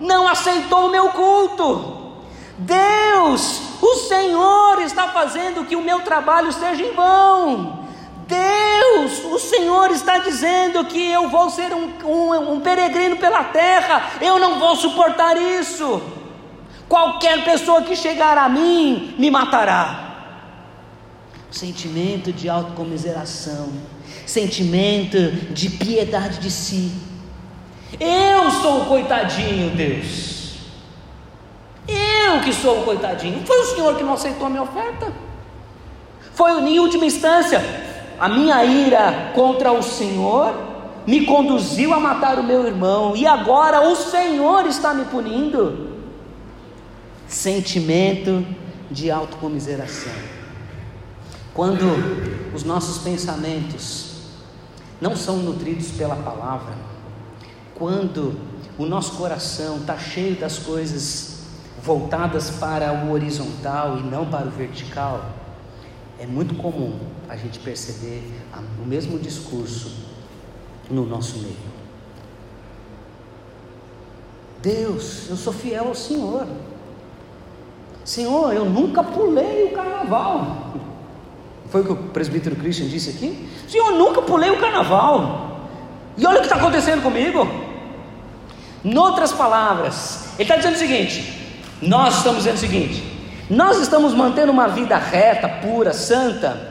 não 0.00 0.26
aceitou 0.26 0.86
o 0.86 0.90
meu 0.90 1.10
culto. 1.10 1.96
Deus, 2.58 3.60
o 3.80 3.94
Senhor 4.08 4.80
está 4.80 5.08
fazendo 5.08 5.64
que 5.64 5.76
o 5.76 5.82
meu 5.82 6.00
trabalho 6.00 6.52
seja 6.52 6.82
em 6.82 6.92
vão. 6.92 7.77
Deus, 8.28 9.24
o 9.24 9.38
Senhor 9.38 9.90
está 9.90 10.18
dizendo 10.18 10.84
que 10.84 11.10
eu 11.10 11.30
vou 11.30 11.48
ser 11.48 11.72
um, 11.72 11.88
um, 12.04 12.52
um, 12.52 12.60
peregrino 12.60 13.16
pela 13.16 13.42
terra, 13.44 14.10
eu 14.20 14.38
não 14.38 14.58
vou 14.58 14.76
suportar 14.76 15.36
isso. 15.36 16.02
Qualquer 16.86 17.42
pessoa 17.42 17.82
que 17.82 17.96
chegar 17.96 18.36
a 18.36 18.48
mim 18.48 19.14
me 19.18 19.30
matará. 19.30 20.04
Sentimento 21.50 22.30
de 22.30 22.50
autocomiseração, 22.50 23.72
sentimento 24.26 25.30
de 25.50 25.70
piedade 25.70 26.38
de 26.38 26.50
si. 26.50 26.92
Eu 27.98 28.50
sou 28.50 28.82
o 28.82 28.84
coitadinho, 28.84 29.70
Deus. 29.70 30.58
Eu 31.88 32.40
que 32.42 32.52
sou 32.52 32.82
o 32.82 32.84
coitadinho. 32.84 33.42
Foi 33.46 33.58
o 33.58 33.74
Senhor 33.74 33.96
que 33.96 34.02
não 34.02 34.12
aceitou 34.12 34.46
a 34.46 34.50
minha 34.50 34.62
oferta. 34.62 35.10
Foi 36.34 36.52
em 36.60 36.78
última 36.78 37.06
instância, 37.06 37.87
a 38.18 38.28
minha 38.28 38.64
ira 38.64 39.32
contra 39.34 39.72
o 39.72 39.82
Senhor 39.82 40.54
me 41.06 41.24
conduziu 41.24 41.94
a 41.94 42.00
matar 42.00 42.38
o 42.38 42.42
meu 42.42 42.66
irmão, 42.66 43.16
e 43.16 43.26
agora 43.26 43.88
o 43.88 43.96
Senhor 43.96 44.66
está 44.66 44.92
me 44.92 45.06
punindo. 45.06 45.88
Sentimento 47.26 48.44
de 48.90 49.10
autocomiseração. 49.10 50.12
Quando 51.54 51.86
os 52.54 52.62
nossos 52.62 52.98
pensamentos 52.98 54.16
não 55.00 55.16
são 55.16 55.36
nutridos 55.38 55.92
pela 55.92 56.16
palavra, 56.16 56.74
quando 57.74 58.38
o 58.76 58.84
nosso 58.84 59.12
coração 59.12 59.78
está 59.78 59.96
cheio 59.96 60.36
das 60.36 60.58
coisas 60.58 61.38
voltadas 61.82 62.50
para 62.50 62.92
o 62.92 63.12
horizontal 63.12 63.96
e 63.98 64.02
não 64.02 64.26
para 64.26 64.46
o 64.46 64.50
vertical, 64.50 65.24
é 66.18 66.26
muito 66.26 66.54
comum 66.54 66.98
a 67.28 67.36
gente 67.36 67.58
perceber 67.58 68.22
o 68.82 68.86
mesmo 68.86 69.18
discurso 69.18 69.92
no 70.90 71.04
nosso 71.04 71.38
meio. 71.38 71.56
Deus, 74.62 75.28
eu 75.28 75.36
sou 75.36 75.52
fiel 75.52 75.88
ao 75.88 75.94
Senhor. 75.94 76.46
Senhor, 78.04 78.52
eu 78.54 78.64
nunca 78.64 79.02
pulei 79.04 79.64
o 79.64 79.72
carnaval. 79.72 80.74
Foi 81.68 81.82
o 81.82 81.84
que 81.84 81.92
o 81.92 81.96
presbítero 81.96 82.56
Christian 82.56 82.88
disse 82.88 83.10
aqui? 83.10 83.48
Senhor, 83.68 83.90
eu 83.90 83.98
nunca 83.98 84.22
pulei 84.22 84.50
o 84.50 84.58
carnaval. 84.58 85.68
E 86.16 86.26
olha 86.26 86.38
o 86.38 86.40
que 86.40 86.46
está 86.46 86.56
acontecendo 86.56 87.02
comigo. 87.02 87.46
Em 88.82 88.96
outras 88.96 89.32
palavras, 89.32 90.30
ele 90.38 90.44
está 90.44 90.56
dizendo 90.56 90.76
o 90.76 90.78
seguinte: 90.78 91.60
nós 91.82 92.16
estamos 92.16 92.38
dizendo 92.38 92.56
o 92.56 92.60
seguinte: 92.60 93.02
nós 93.50 93.78
estamos 93.78 94.14
mantendo 94.14 94.50
uma 94.50 94.68
vida 94.68 94.96
reta, 94.96 95.48
pura, 95.48 95.92
santa. 95.92 96.67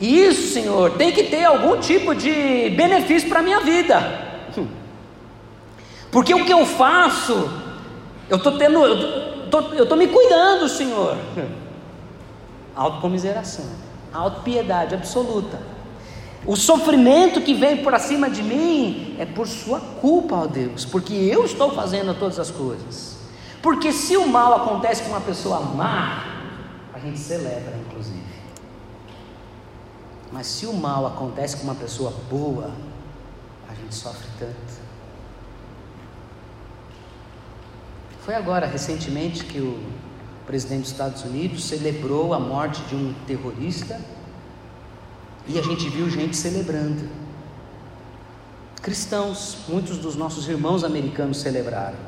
Isso, 0.00 0.52
Senhor, 0.52 0.92
tem 0.92 1.10
que 1.12 1.24
ter 1.24 1.44
algum 1.44 1.78
tipo 1.78 2.14
de 2.14 2.70
benefício 2.76 3.28
para 3.28 3.40
a 3.40 3.42
minha 3.42 3.60
vida. 3.60 4.26
Porque 6.10 6.34
o 6.34 6.44
que 6.44 6.52
eu 6.52 6.64
faço, 6.64 7.48
eu 8.28 8.36
estou 8.36 8.56
tendo, 8.58 8.84
eu 8.84 9.82
estou 9.82 9.96
me 9.96 10.06
cuidando, 10.06 10.68
Senhor. 10.68 11.16
Autocomiseração, 12.74 13.64
autopiedade 14.12 14.94
absoluta. 14.94 15.58
O 16.46 16.54
sofrimento 16.54 17.40
que 17.40 17.54
vem 17.54 17.78
por 17.78 17.92
acima 17.92 18.30
de 18.30 18.42
mim 18.42 19.16
é 19.18 19.24
por 19.24 19.48
sua 19.48 19.80
culpa, 19.80 20.36
ó 20.36 20.46
Deus, 20.46 20.84
porque 20.84 21.12
eu 21.12 21.44
estou 21.44 21.72
fazendo 21.72 22.14
todas 22.14 22.38
as 22.38 22.50
coisas. 22.50 23.16
Porque 23.60 23.92
se 23.92 24.16
o 24.16 24.28
mal 24.28 24.54
acontece 24.54 25.02
com 25.02 25.08
uma 25.08 25.20
pessoa 25.20 25.58
má, 25.58 26.24
a 26.94 26.98
gente 26.98 27.18
celebra, 27.18 27.74
inclusive. 27.88 28.25
Mas 30.32 30.46
se 30.46 30.66
o 30.66 30.72
mal 30.72 31.06
acontece 31.06 31.56
com 31.56 31.64
uma 31.64 31.74
pessoa 31.74 32.12
boa, 32.28 32.70
a 33.68 33.74
gente 33.74 33.94
sofre 33.94 34.26
tanto. 34.38 34.86
Foi 38.24 38.34
agora, 38.34 38.66
recentemente, 38.66 39.44
que 39.44 39.60
o 39.60 39.78
presidente 40.46 40.82
dos 40.82 40.90
Estados 40.90 41.24
Unidos 41.24 41.64
celebrou 41.64 42.34
a 42.34 42.40
morte 42.40 42.82
de 42.82 42.94
um 42.94 43.14
terrorista 43.26 44.00
e 45.46 45.58
a 45.58 45.62
gente 45.62 45.88
viu 45.88 46.10
gente 46.10 46.36
celebrando. 46.36 47.08
Cristãos, 48.82 49.58
muitos 49.68 49.98
dos 49.98 50.16
nossos 50.16 50.48
irmãos 50.48 50.84
americanos 50.84 51.38
celebraram. 51.38 51.98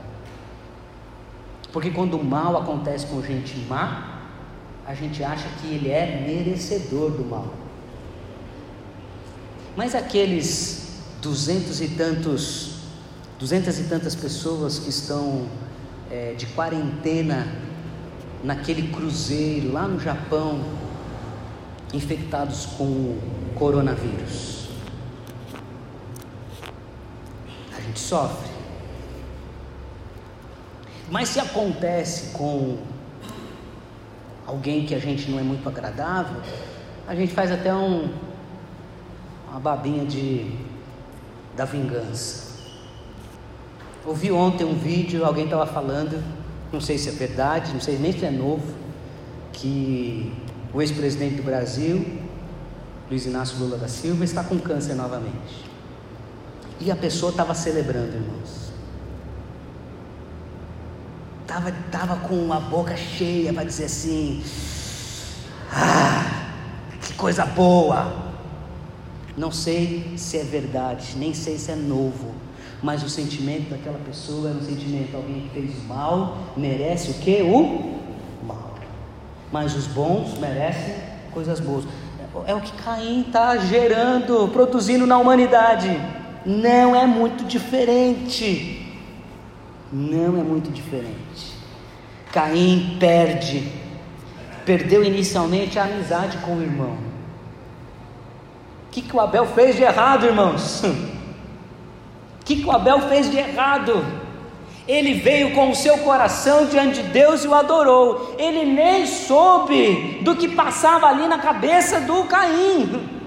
Porque 1.73 1.91
quando 1.91 2.15
o 2.15 2.25
mal 2.25 2.57
acontece 2.57 3.07
com 3.07 3.23
gente 3.23 3.57
má, 3.69 4.23
a 4.87 4.95
gente 4.95 5.23
acha 5.23 5.49
que 5.61 5.67
ele 5.69 5.91
é 5.91 6.25
merecedor 6.27 7.11
do 7.11 7.25
mal. 7.25 7.53
Mas 9.79 9.95
aqueles 9.95 10.89
duzentos 11.23 11.81
e 11.81 11.87
tantos, 11.91 12.81
duzentas 13.39 13.79
e 13.79 13.85
tantas 13.85 14.13
pessoas 14.13 14.81
que 14.81 14.91
estão 14.91 15.47
é, 16.11 16.35
de 16.37 16.47
quarentena 16.47 17.47
naquele 18.43 18.89
cruzeiro 18.89 19.73
lá 19.73 19.87
no 19.87 20.01
Japão, 20.01 20.65
infectados 21.95 22.67
com 22.67 22.83
o 22.83 23.21
coronavírus, 23.55 24.67
a 27.77 27.81
gente 27.81 28.01
sofre. 28.01 28.51
Mas 31.09 31.29
se 31.29 31.39
acontece 31.39 32.33
com 32.33 32.79
alguém 34.45 34.85
que 34.85 34.95
a 34.97 34.99
gente 34.99 35.31
não 35.31 35.39
é 35.39 35.43
muito 35.45 35.69
agradável, 35.69 36.43
a 37.07 37.15
gente 37.15 37.33
faz 37.33 37.53
até 37.53 37.73
um, 37.73 38.13
uma 39.51 39.61
babinha 39.61 40.05
de, 40.05 40.51
da 41.57 41.65
vingança. 41.65 42.49
Ouvi 44.05 44.31
ontem 44.31 44.65
um 44.65 44.75
vídeo, 44.75 45.25
alguém 45.25 45.45
estava 45.45 45.67
falando, 45.67 46.23
não 46.73 46.81
sei 46.81 46.97
se 46.97 47.09
é 47.09 47.13
verdade, 47.13 47.73
não 47.73 47.81
sei 47.81 47.99
nem 47.99 48.13
se 48.13 48.25
é 48.25 48.31
novo, 48.31 48.75
que 49.53 50.33
o 50.73 50.81
ex-presidente 50.81 51.37
do 51.37 51.43
Brasil, 51.43 52.21
Luiz 53.11 53.27
Inácio 53.27 53.59
Lula 53.59 53.77
da 53.77 53.89
Silva, 53.89 54.25
está 54.25 54.43
com 54.45 54.59
câncer 54.59 54.95
novamente. 54.95 55.67
E 56.81 56.91
a 56.91 56.97
pessoa 56.97 57.31
estava 57.31 57.55
celebrando, 57.55 58.15
irmãos 58.15 58.69
estava 61.49 61.73
tava 61.91 62.17
com 62.29 62.53
a 62.53 62.61
boca 62.61 62.95
cheia 62.95 63.53
para 63.53 63.65
dizer 63.65 63.87
assim: 63.87 64.43
coisa 67.17 67.47
boa. 67.47 68.28
Não 69.39 69.53
sei 69.53 70.05
se 70.17 70.37
é 70.37 70.43
verdade, 70.43 71.15
nem 71.17 71.33
sei 71.33 71.59
se 71.59 71.71
é 71.71 71.77
novo, 71.77 72.35
mas 72.83 73.05
o 73.05 73.09
sentimento 73.09 73.71
daquela 73.71 73.99
pessoa 74.01 74.51
é 74.51 74.53
um 74.53 74.61
sentimento: 74.61 75.17
alguém 75.17 75.43
que 75.43 75.51
fez 75.51 75.87
mal 75.87 76.39
merece 76.57 77.13
o 77.13 77.15
que? 77.15 77.41
O 77.43 78.01
mal. 78.45 78.75
Mas 79.53 79.77
os 79.77 79.87
bons 79.87 80.37
merecem 80.39 80.97
coisas 81.31 81.61
boas. 81.61 81.85
É 82.47 82.55
o 82.55 82.61
que 82.61 82.73
Caim 82.83 83.21
está 83.21 83.57
gerando, 83.59 84.49
produzindo 84.49 85.07
na 85.07 85.17
humanidade. 85.19 85.89
Não 86.45 86.97
é 86.97 87.07
muito 87.07 87.45
diferente. 87.45 88.93
Não 89.93 90.37
é 90.37 90.43
muito 90.43 90.71
diferente. 90.73 91.55
Caim 92.33 92.97
perde, 92.99 93.73
perdeu 94.67 95.05
inicialmente 95.05 95.79
a 95.79 95.85
amizade 95.85 96.39
com 96.39 96.57
o 96.57 96.63
irmão. 96.63 97.08
O 98.89 98.91
que, 98.91 99.03
que 99.03 99.15
o 99.15 99.21
Abel 99.21 99.47
fez 99.47 99.77
de 99.77 99.83
errado, 99.83 100.27
irmãos? 100.27 100.83
O 100.83 100.95
que, 102.45 102.57
que 102.57 102.67
o 102.67 102.73
Abel 102.73 103.03
fez 103.03 103.31
de 103.31 103.37
errado? 103.37 104.05
Ele 104.89 105.13
veio 105.13 105.53
com 105.53 105.71
o 105.71 105.77
seu 105.77 105.99
coração 105.99 106.65
diante 106.65 107.03
de 107.03 107.09
Deus 107.11 107.45
e 107.45 107.49
o 107.49 107.55
adorou. 107.55 108.35
Ele 108.39 108.65
nem 108.65 109.07
soube 109.07 110.21
do 110.23 110.35
que 110.35 110.49
passava 110.49 111.07
ali 111.07 111.29
na 111.29 111.39
cabeça 111.39 112.01
do 112.01 112.25
Caim. 112.25 113.07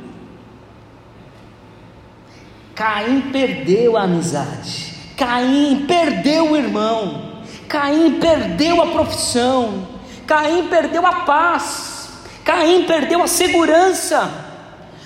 Caim 2.74 3.22
perdeu 3.32 3.96
a 3.96 4.04
amizade. 4.04 4.96
Caim 5.16 5.86
perdeu 5.88 6.52
o 6.52 6.58
irmão. 6.58 7.34
Caim 7.68 8.14
perdeu 8.14 8.82
a 8.82 8.88
profissão. 8.88 9.88
Caim 10.26 10.68
perdeu 10.68 11.06
a 11.06 11.14
paz. 11.14 12.10
Caim 12.44 12.86
perdeu 12.86 13.22
a 13.22 13.28
segurança. 13.28 14.41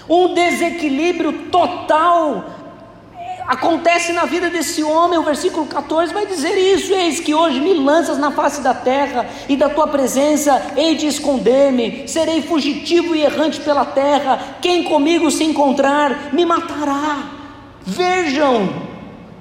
Um 0.08 0.34
desequilíbrio 0.34 1.50
total 1.50 2.46
acontece 3.48 4.12
na 4.14 4.26
vida 4.26 4.50
desse 4.50 4.84
homem, 4.84 5.20
o 5.20 5.24
versículo 5.24 5.66
14 5.66 6.14
vai 6.14 6.26
dizer 6.26 6.58
isso: 6.58 6.94
Eis 6.94 7.20
que 7.20 7.34
hoje 7.34 7.60
me 7.60 7.74
lanças 7.74 8.18
na 8.18 8.32
face 8.32 8.62
da 8.62 8.74
terra, 8.74 9.28
e 9.48 9.56
da 9.56 9.70
tua 9.70 9.88
presença 9.88 10.74
hei 10.76 10.96
de 10.96 11.08
esconder-me, 11.08 12.08
serei 12.08 12.42
fugitivo 12.42 13.16
e 13.16 13.24
errante 13.24 13.62
pela 13.62 13.86
terra, 13.86 14.58
quem 14.62 14.84
comigo 14.84 15.32
se 15.32 15.44
encontrar 15.44 16.34
me 16.34 16.46
matará. 16.46 17.32
Vejam 17.82 18.70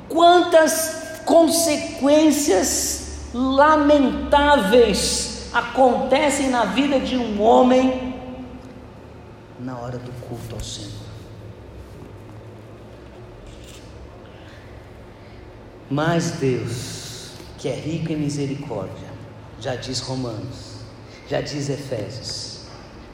quantas 0.08 1.20
consequências 1.24 3.02
lamentáveis 3.32 5.48
acontecem 5.52 6.48
na 6.48 6.66
vida 6.66 7.00
de 7.00 7.16
um 7.16 7.42
homem 7.42 8.13
na 9.64 9.78
hora 9.78 9.98
do 9.98 10.12
culto 10.28 10.54
ao 10.54 10.60
Senhor. 10.60 10.92
Mas 15.90 16.32
Deus, 16.32 17.30
que 17.58 17.68
é 17.68 17.74
rico 17.74 18.12
em 18.12 18.16
misericórdia, 18.16 19.08
já 19.58 19.74
diz 19.74 20.00
Romanos, 20.00 20.74
já 21.28 21.40
diz 21.40 21.70
Efésios, 21.70 22.66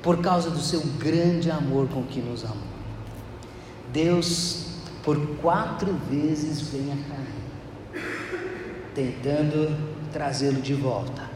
por 0.02 0.20
causa 0.20 0.50
do 0.50 0.60
seu 0.60 0.80
grande 0.98 1.50
amor 1.50 1.88
com 1.88 2.02
que 2.04 2.20
nos 2.20 2.44
amou. 2.44 2.56
Deus, 3.92 4.66
por 5.04 5.36
quatro 5.36 5.94
vezes, 6.10 6.60
vem 6.62 6.92
a 6.92 6.96
Caim, 7.08 8.02
tentando 8.94 9.76
trazê-lo 10.12 10.60
de 10.60 10.74
volta. 10.74 11.28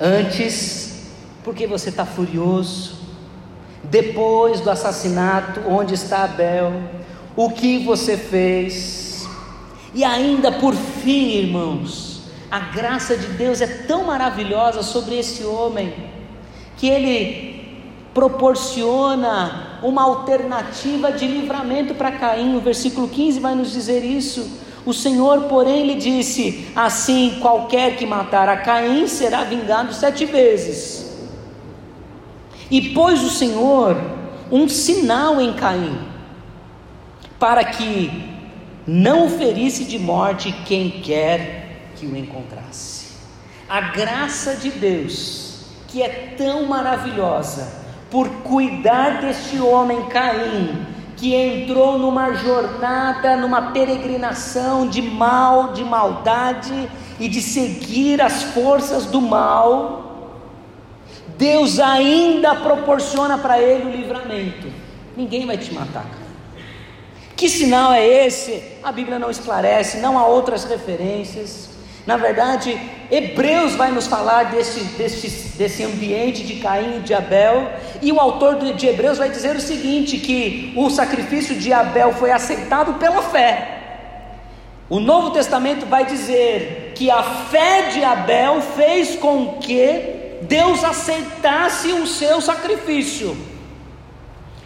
Antes, 0.00 1.08
porque 1.42 1.66
você 1.66 1.88
está 1.88 2.04
furioso. 2.04 2.97
Depois 3.84 4.60
do 4.60 4.70
assassinato, 4.70 5.60
onde 5.68 5.94
está 5.94 6.24
Abel? 6.24 6.72
O 7.36 7.50
que 7.50 7.84
você 7.84 8.16
fez? 8.16 9.28
E 9.94 10.04
ainda 10.04 10.52
por 10.52 10.74
fim, 10.74 11.28
irmãos, 11.38 12.22
a 12.50 12.60
graça 12.60 13.16
de 13.16 13.26
Deus 13.28 13.60
é 13.60 13.66
tão 13.66 14.04
maravilhosa 14.04 14.82
sobre 14.82 15.18
esse 15.18 15.44
homem, 15.44 15.94
que 16.76 16.88
ele 16.88 17.58
proporciona 18.12 19.78
uma 19.82 20.02
alternativa 20.02 21.12
de 21.12 21.26
livramento 21.26 21.94
para 21.94 22.12
Caim. 22.12 22.56
O 22.56 22.60
versículo 22.60 23.08
15 23.08 23.40
vai 23.40 23.54
nos 23.54 23.72
dizer 23.72 24.04
isso. 24.04 24.58
O 24.84 24.92
Senhor, 24.92 25.42
porém, 25.42 25.86
lhe 25.86 25.94
disse: 25.94 26.66
Assim, 26.74 27.38
qualquer 27.40 27.96
que 27.96 28.06
matar 28.06 28.48
a 28.48 28.56
Caim 28.56 29.06
será 29.06 29.44
vingado 29.44 29.92
sete 29.94 30.24
vezes. 30.24 31.07
E 32.70 32.90
pôs 32.90 33.22
o 33.22 33.30
Senhor 33.30 33.96
um 34.50 34.68
sinal 34.68 35.40
em 35.40 35.52
Caim, 35.54 35.98
para 37.38 37.64
que 37.64 38.10
não 38.86 39.26
o 39.26 39.30
ferisse 39.30 39.84
de 39.84 39.98
morte 39.98 40.52
quem 40.66 40.90
quer 40.90 41.90
que 41.96 42.06
o 42.06 42.16
encontrasse. 42.16 43.08
A 43.68 43.80
graça 43.80 44.56
de 44.56 44.70
Deus, 44.70 45.66
que 45.88 46.02
é 46.02 46.34
tão 46.36 46.66
maravilhosa, 46.66 47.70
por 48.10 48.28
cuidar 48.42 49.20
deste 49.20 49.58
homem 49.60 50.06
Caim, 50.06 50.86
que 51.16 51.34
entrou 51.34 51.98
numa 51.98 52.32
jornada, 52.32 53.36
numa 53.36 53.72
peregrinação 53.72 54.88
de 54.88 55.02
mal, 55.02 55.72
de 55.72 55.84
maldade 55.84 56.88
e 57.18 57.28
de 57.28 57.42
seguir 57.42 58.22
as 58.22 58.44
forças 58.44 59.04
do 59.06 59.20
mal, 59.20 60.07
Deus 61.38 61.78
ainda 61.78 62.56
proporciona 62.56 63.38
para 63.38 63.62
ele 63.62 63.84
o 63.84 63.96
livramento. 63.96 64.66
Ninguém 65.16 65.46
vai 65.46 65.56
te 65.56 65.72
matar, 65.72 66.02
cara. 66.02 66.28
Que 67.36 67.48
sinal 67.48 67.92
é 67.92 68.04
esse? 68.26 68.60
A 68.82 68.90
Bíblia 68.90 69.16
não 69.16 69.30
esclarece, 69.30 69.98
não 69.98 70.18
há 70.18 70.26
outras 70.26 70.64
referências. 70.64 71.70
Na 72.04 72.16
verdade, 72.16 72.76
Hebreus 73.08 73.76
vai 73.76 73.92
nos 73.92 74.08
falar 74.08 74.50
desse, 74.50 74.80
desse, 74.96 75.56
desse 75.56 75.84
ambiente 75.84 76.42
de 76.42 76.56
Caim 76.56 76.96
e 76.96 77.00
de 77.00 77.14
Abel, 77.14 77.70
e 78.02 78.10
o 78.10 78.18
autor 78.18 78.56
de 78.56 78.86
Hebreus 78.88 79.18
vai 79.18 79.30
dizer 79.30 79.54
o 79.54 79.60
seguinte: 79.60 80.18
que 80.18 80.72
o 80.76 80.90
sacrifício 80.90 81.54
de 81.54 81.72
Abel 81.72 82.12
foi 82.14 82.32
aceitado 82.32 82.94
pela 82.94 83.22
fé. 83.22 83.76
O 84.90 84.98
Novo 84.98 85.30
Testamento 85.30 85.86
vai 85.86 86.04
dizer 86.04 86.94
que 86.96 87.08
a 87.10 87.22
fé 87.22 87.90
de 87.92 88.02
Abel 88.02 88.60
fez 88.60 89.14
com 89.14 89.58
que 89.58 90.17
Deus 90.42 90.84
aceitasse 90.84 91.92
o 91.92 92.06
seu 92.06 92.40
sacrifício. 92.40 93.36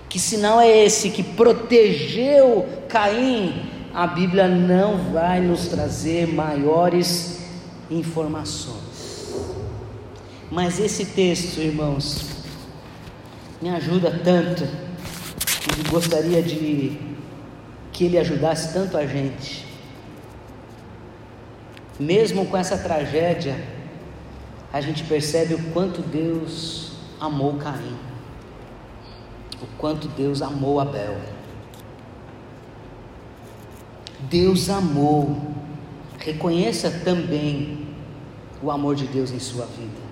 Que 0.08 0.18
sinal 0.18 0.60
é 0.60 0.84
esse 0.84 1.10
que 1.10 1.22
protegeu 1.22 2.68
Caim? 2.88 3.70
A 3.94 4.06
Bíblia 4.06 4.48
não 4.48 5.12
vai 5.12 5.40
nos 5.40 5.68
trazer 5.68 6.26
maiores 6.26 7.40
informações. 7.90 9.32
Mas 10.50 10.78
esse 10.78 11.06
texto, 11.06 11.58
irmãos, 11.58 12.26
me 13.60 13.70
ajuda 13.70 14.20
tanto, 14.22 14.64
e 14.64 15.88
gostaria 15.88 16.42
de 16.42 16.98
que 17.92 18.04
ele 18.04 18.18
ajudasse 18.18 18.72
tanto 18.72 18.96
a 18.96 19.06
gente. 19.06 19.66
Mesmo 21.98 22.46
com 22.46 22.56
essa 22.56 22.76
tragédia, 22.76 23.56
a 24.72 24.80
gente 24.80 25.04
percebe 25.04 25.54
o 25.54 25.72
quanto 25.72 26.00
Deus 26.00 26.92
amou 27.20 27.54
Caim 27.54 28.12
o 29.62 29.66
quanto 29.78 30.08
Deus 30.08 30.42
amou 30.42 30.80
Abel. 30.80 31.16
Deus 34.18 34.68
amou, 34.68 35.40
reconheça 36.18 36.90
também 37.04 37.86
o 38.62 38.70
amor 38.70 38.96
de 38.96 39.06
Deus 39.06 39.30
em 39.30 39.38
sua 39.38 39.66
vida. 39.66 40.02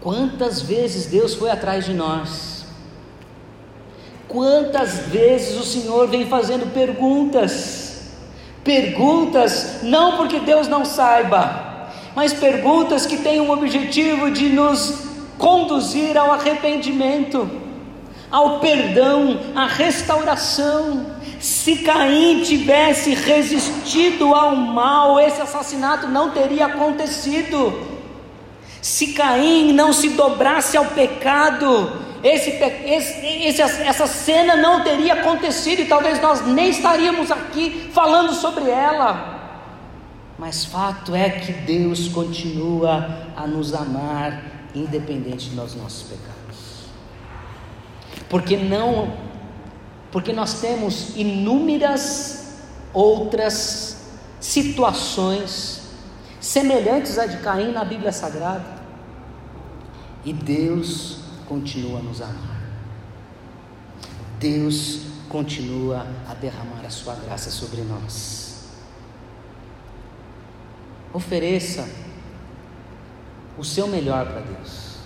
Quantas 0.00 0.62
vezes 0.62 1.06
Deus 1.06 1.34
foi 1.34 1.50
atrás 1.50 1.84
de 1.84 1.94
nós? 1.94 2.66
Quantas 4.26 4.98
vezes 5.06 5.58
o 5.58 5.64
Senhor 5.64 6.08
vem 6.08 6.26
fazendo 6.26 6.72
perguntas? 6.72 8.12
Perguntas 8.62 9.80
não 9.82 10.16
porque 10.16 10.40
Deus 10.40 10.68
não 10.68 10.84
saiba, 10.84 11.67
mas 12.18 12.32
perguntas 12.32 13.06
que 13.06 13.18
têm 13.18 13.40
o 13.40 13.52
objetivo 13.52 14.28
de 14.28 14.48
nos 14.48 15.04
conduzir 15.38 16.18
ao 16.18 16.32
arrependimento 16.32 17.48
ao 18.28 18.58
perdão, 18.58 19.38
à 19.54 19.66
restauração. 19.68 21.12
Se 21.38 21.76
Caim 21.76 22.42
tivesse 22.42 23.14
resistido 23.14 24.34
ao 24.34 24.56
mal, 24.56 25.20
esse 25.20 25.40
assassinato 25.40 26.08
não 26.08 26.30
teria 26.30 26.66
acontecido. 26.66 27.86
Se 28.82 29.12
Caim 29.12 29.72
não 29.72 29.92
se 29.92 30.08
dobrasse 30.08 30.76
ao 30.76 30.86
pecado, 30.86 32.00
esse, 32.24 32.50
esse, 32.50 33.62
essa 33.62 34.08
cena 34.08 34.56
não 34.56 34.82
teria 34.82 35.12
acontecido 35.14 35.82
e 35.82 35.84
talvez 35.84 36.20
nós 36.20 36.44
nem 36.44 36.70
estaríamos 36.70 37.30
aqui 37.30 37.88
falando 37.94 38.34
sobre 38.34 38.68
ela. 38.68 39.37
Mas 40.38 40.64
fato 40.64 41.14
é 41.16 41.28
que 41.28 41.52
Deus 41.52 42.08
continua 42.08 43.26
a 43.36 43.46
nos 43.46 43.74
amar, 43.74 44.68
independente 44.72 45.50
dos 45.50 45.74
nossos 45.74 46.04
pecados. 46.04 46.86
Porque 48.28 48.56
não, 48.56 49.12
porque 50.12 50.32
nós 50.32 50.60
temos 50.60 51.16
inúmeras 51.16 52.60
outras 52.92 54.06
situações 54.40 55.88
semelhantes 56.40 57.18
à 57.18 57.26
de 57.26 57.38
Caim 57.38 57.72
na 57.72 57.84
Bíblia 57.84 58.12
Sagrada. 58.12 58.78
E 60.24 60.32
Deus 60.32 61.18
continua 61.46 61.98
a 61.98 62.02
nos 62.02 62.20
amar. 62.20 62.58
Deus 64.38 65.00
continua 65.28 66.06
a 66.28 66.34
derramar 66.34 66.84
a 66.86 66.90
sua 66.90 67.14
graça 67.14 67.50
sobre 67.50 67.82
nós. 67.82 68.47
Ofereça 71.12 71.88
o 73.56 73.64
seu 73.64 73.86
melhor 73.86 74.26
para 74.26 74.40
Deus. 74.40 74.98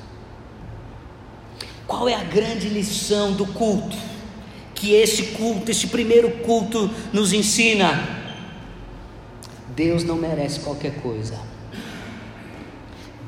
Qual 1.86 2.08
é 2.08 2.14
a 2.14 2.24
grande 2.24 2.68
lição 2.68 3.32
do 3.32 3.46
culto? 3.46 3.96
Que 4.74 4.94
esse 4.94 5.34
culto, 5.34 5.70
esse 5.70 5.86
primeiro 5.86 6.30
culto, 6.38 6.90
nos 7.12 7.32
ensina. 7.32 8.20
Deus 9.76 10.02
não 10.04 10.16
merece 10.16 10.60
qualquer 10.60 11.00
coisa. 11.00 11.38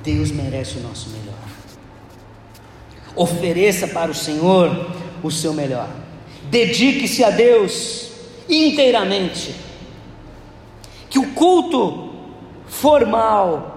Deus 0.03 0.31
merece 0.31 0.79
o 0.79 0.81
nosso 0.81 1.11
melhor. 1.11 1.35
Ofereça 3.17 3.87
para 3.89 4.11
o 4.11 4.15
Senhor 4.15 4.91
o 5.23 5.31
seu 5.31 5.53
melhor. 5.55 5.89
Dedique-se 6.51 7.23
a 7.23 7.31
Deus 7.31 8.11
inteiramente. 8.49 9.55
Que 11.09 11.19
o 11.19 11.33
culto 11.33 12.14
formal, 12.81 13.75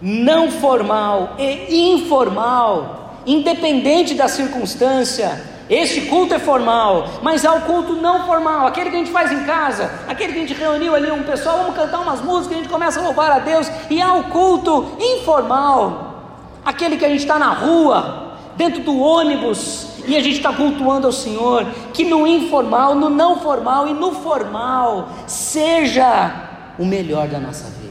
não 0.00 0.50
formal 0.50 1.34
e 1.38 1.92
informal, 1.92 3.14
independente 3.26 4.14
da 4.14 4.28
circunstância. 4.28 5.56
Este 5.68 6.02
culto 6.02 6.34
é 6.34 6.38
formal, 6.38 7.08
mas 7.22 7.44
há 7.44 7.52
o 7.54 7.62
culto 7.62 7.94
não 7.94 8.24
formal, 8.24 8.68
aquele 8.68 8.90
que 8.90 8.96
a 8.96 8.98
gente 9.00 9.10
faz 9.10 9.32
em 9.32 9.44
casa, 9.44 9.90
aquele 10.06 10.32
que 10.32 10.38
a 10.38 10.42
gente 10.42 10.54
reuniu 10.54 10.94
ali 10.94 11.10
um 11.10 11.24
pessoal, 11.24 11.58
vamos 11.58 11.74
cantar 11.74 12.00
umas 12.00 12.20
músicas, 12.20 12.52
a 12.52 12.60
gente 12.60 12.68
começa 12.68 13.00
a 13.00 13.02
louvar 13.02 13.32
a 13.32 13.40
Deus, 13.40 13.68
e 13.90 14.00
há 14.00 14.14
o 14.14 14.24
culto 14.24 14.96
informal, 15.00 16.60
aquele 16.64 16.96
que 16.96 17.04
a 17.04 17.08
gente 17.08 17.22
está 17.22 17.36
na 17.36 17.52
rua, 17.52 18.36
dentro 18.54 18.80
do 18.82 18.96
ônibus, 18.96 19.88
e 20.06 20.16
a 20.16 20.20
gente 20.20 20.36
está 20.36 20.52
cultuando 20.52 21.08
ao 21.08 21.12
Senhor, 21.12 21.66
que 21.92 22.04
no 22.04 22.28
informal, 22.28 22.94
no 22.94 23.10
não 23.10 23.40
formal 23.40 23.88
e 23.88 23.92
no 23.92 24.12
formal, 24.12 25.08
seja 25.26 26.32
o 26.78 26.84
melhor 26.84 27.26
da 27.26 27.40
nossa 27.40 27.64
vida 27.70 27.85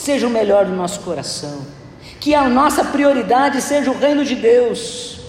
seja 0.00 0.26
o 0.26 0.30
melhor 0.30 0.64
do 0.64 0.72
nosso 0.72 1.00
coração, 1.00 1.60
que 2.18 2.34
a 2.34 2.48
nossa 2.48 2.82
prioridade 2.84 3.60
seja 3.60 3.90
o 3.90 3.98
reino 3.98 4.24
de 4.24 4.34
Deus, 4.34 5.20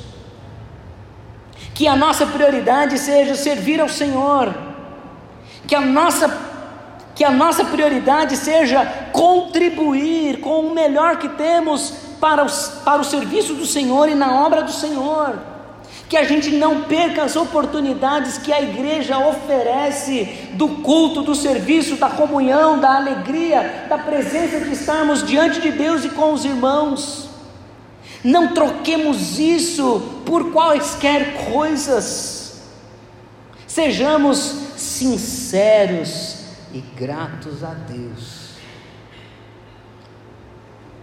que 1.74 1.90
a 1.90 1.96
nossa 1.96 2.26
prioridade 2.26 2.98
seja 2.98 3.36
servir 3.36 3.82
ao 3.82 3.90
Senhor, 3.90 4.56
que 5.68 5.76
a 5.76 5.82
nossa 5.82 6.52
que 7.14 7.26
a 7.26 7.30
nossa 7.30 7.66
prioridade 7.66 8.38
seja 8.38 8.86
contribuir 9.12 10.40
com 10.40 10.62
o 10.62 10.74
melhor 10.74 11.18
que 11.18 11.28
temos 11.28 11.94
para, 12.22 12.44
os, 12.44 12.80
para 12.86 13.02
o 13.02 13.04
serviço 13.04 13.54
do 13.54 13.66
Senhor 13.66 14.08
e 14.08 14.16
na 14.16 14.42
obra 14.46 14.64
do 14.64 14.72
Senhor 14.72 15.51
que 16.12 16.18
a 16.18 16.26
gente 16.26 16.52
não 16.52 16.82
perca 16.82 17.24
as 17.24 17.38
oportunidades 17.38 18.38
que 18.38 18.52
a 18.52 18.62
igreja 18.62 19.18
oferece 19.18 20.50
do 20.56 20.68
culto, 20.82 21.22
do 21.22 21.34
serviço, 21.34 21.96
da 21.96 22.10
comunhão, 22.10 22.82
da 22.82 22.98
alegria, 22.98 23.86
da 23.88 23.98
presença 23.98 24.60
de 24.60 24.74
estarmos 24.74 25.26
diante 25.26 25.62
de 25.62 25.72
Deus 25.72 26.04
e 26.04 26.10
com 26.10 26.34
os 26.34 26.44
irmãos. 26.44 27.30
Não 28.22 28.50
troquemos 28.50 29.40
isso 29.40 30.22
por 30.26 30.52
quaisquer 30.52 31.46
coisas. 31.50 32.62
Sejamos 33.66 34.38
sinceros 34.76 36.40
e 36.74 36.82
gratos 36.82 37.64
a 37.64 37.74
Deus 37.74 38.50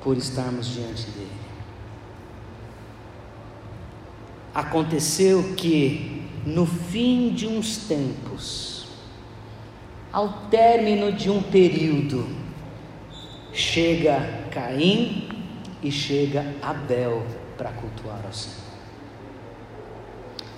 por 0.02 0.18
estarmos 0.18 0.66
diante 0.66 1.04
dele. 1.12 1.47
Aconteceu 4.58 5.54
que, 5.56 6.20
no 6.44 6.66
fim 6.66 7.28
de 7.28 7.46
uns 7.46 7.76
tempos, 7.86 8.88
ao 10.12 10.48
término 10.50 11.12
de 11.12 11.30
um 11.30 11.40
período, 11.40 12.26
chega 13.52 14.48
Caim 14.50 15.28
e 15.80 15.92
chega 15.92 16.56
Abel 16.60 17.24
para 17.56 17.70
cultuar 17.70 18.20
ao 18.26 18.32
Senhor. 18.32 18.58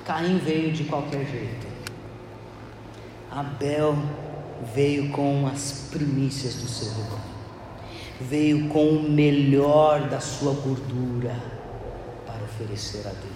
Caim 0.07 0.39
veio 0.39 0.73
de 0.73 0.85
qualquer 0.85 1.27
jeito. 1.27 1.67
Abel 3.31 3.95
veio 4.75 5.11
com 5.11 5.47
as 5.47 5.89
primícias 5.91 6.55
do 6.55 6.67
seu 6.67 6.89
rebanho. 6.89 7.21
Veio 8.19 8.69
com 8.71 8.93
o 8.93 9.11
melhor 9.11 10.09
da 10.09 10.21
sua 10.21 10.55
gordura 10.55 11.37
para 12.27 12.43
oferecer 12.45 13.07
a 13.07 13.11
Deus 13.11 13.30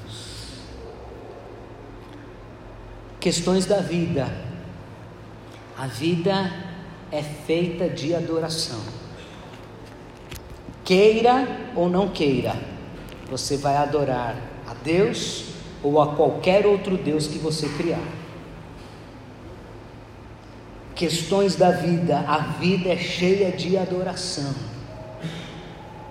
questões 3.24 3.64
da 3.64 3.78
vida. 3.78 4.30
A 5.78 5.86
vida 5.86 6.52
é 7.10 7.22
feita 7.22 7.88
de 7.88 8.14
adoração. 8.14 8.78
Queira 10.84 11.48
ou 11.74 11.88
não 11.88 12.10
queira, 12.10 12.54
você 13.30 13.56
vai 13.56 13.78
adorar 13.78 14.36
a 14.68 14.74
Deus 14.74 15.46
ou 15.82 16.02
a 16.02 16.14
qualquer 16.14 16.66
outro 16.66 16.98
Deus 16.98 17.26
que 17.26 17.38
você 17.38 17.66
criar. 17.66 18.06
Questões 20.94 21.56
da 21.56 21.70
vida, 21.70 22.18
a 22.28 22.40
vida 22.60 22.90
é 22.90 22.98
cheia 22.98 23.50
de 23.50 23.78
adoração. 23.78 24.54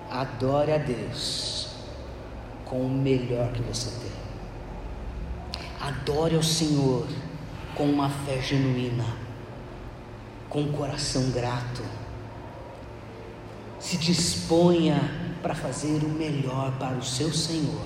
Adore 0.10 0.72
a 0.72 0.80
Deus 0.80 1.68
com 2.66 2.82
o 2.82 2.90
melhor 2.90 3.52
que 3.52 3.62
você 3.62 3.92
tem. 4.00 4.23
Adore 5.84 6.38
ao 6.38 6.44
Senhor 6.44 7.06
com 7.76 7.84
uma 7.84 8.10
fé 8.10 8.40
genuína, 8.40 9.04
com 10.48 10.62
um 10.62 10.72
coração 10.72 11.30
grato. 11.32 11.84
Se 13.82 13.98
disponha 13.98 14.98
para 15.42 15.54
fazer 15.54 16.02
o 16.06 16.08
melhor 16.08 16.72
para 16.80 16.96
o 16.96 17.04
seu 17.04 17.34
Senhor, 17.34 17.86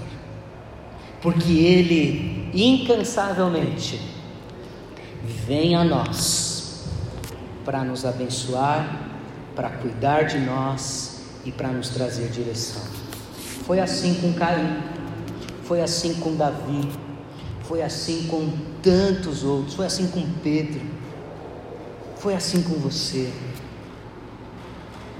porque 1.23 1.51
Ele 1.51 2.51
incansavelmente 2.53 3.99
vem 5.47 5.75
a 5.75 5.83
nós 5.83 6.85
para 7.65 7.83
nos 7.83 8.05
abençoar, 8.05 9.09
para 9.55 9.71
cuidar 9.71 10.25
de 10.25 10.37
nós 10.37 11.19
e 11.43 11.51
para 11.51 11.69
nos 11.69 11.89
trazer 11.89 12.29
direção. 12.29 12.83
Foi 13.65 13.79
assim 13.79 14.21
com 14.21 14.33
Caim, 14.33 14.83
foi 15.63 15.81
assim 15.81 16.13
com 16.13 16.35
Davi 16.35 17.06
foi 17.67 17.81
assim 17.81 18.27
com 18.27 18.49
tantos 18.81 19.43
outros, 19.43 19.75
foi 19.75 19.85
assim 19.85 20.07
com 20.07 20.25
Pedro, 20.41 20.81
foi 22.15 22.33
assim 22.33 22.63
com 22.63 22.75
você. 22.75 23.31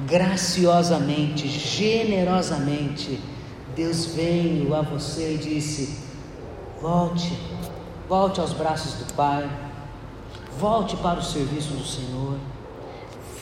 Graciosamente, 0.08 1.46
generosamente, 1.48 3.20
Deus 3.76 4.06
veio 4.06 4.74
a 4.74 4.82
você 4.82 5.34
e 5.34 5.38
disse: 5.38 5.98
volte, 6.82 7.38
volte 8.08 8.40
aos 8.40 8.54
braços 8.54 8.94
do 8.94 9.14
Pai, 9.14 9.50
volte 10.58 10.96
para 10.98 11.20
o 11.20 11.24
serviço 11.24 11.74
do 11.74 11.86
Senhor, 11.86 12.38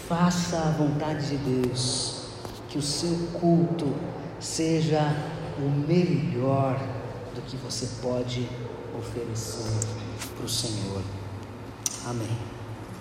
faça 0.09 0.57
a 0.57 0.71
vontade 0.71 1.27
de 1.27 1.37
Deus, 1.37 2.23
que 2.69 2.79
o 2.79 2.81
seu 2.81 3.15
culto 3.39 3.93
seja 4.39 5.15
o 5.59 5.69
melhor 5.69 6.79
do 7.35 7.41
que 7.41 7.55
você 7.57 7.87
pode 8.01 8.49
oferecer 8.97 9.87
para 10.35 10.45
o 10.45 10.49
Senhor. 10.49 11.01
Amém. 12.05 12.54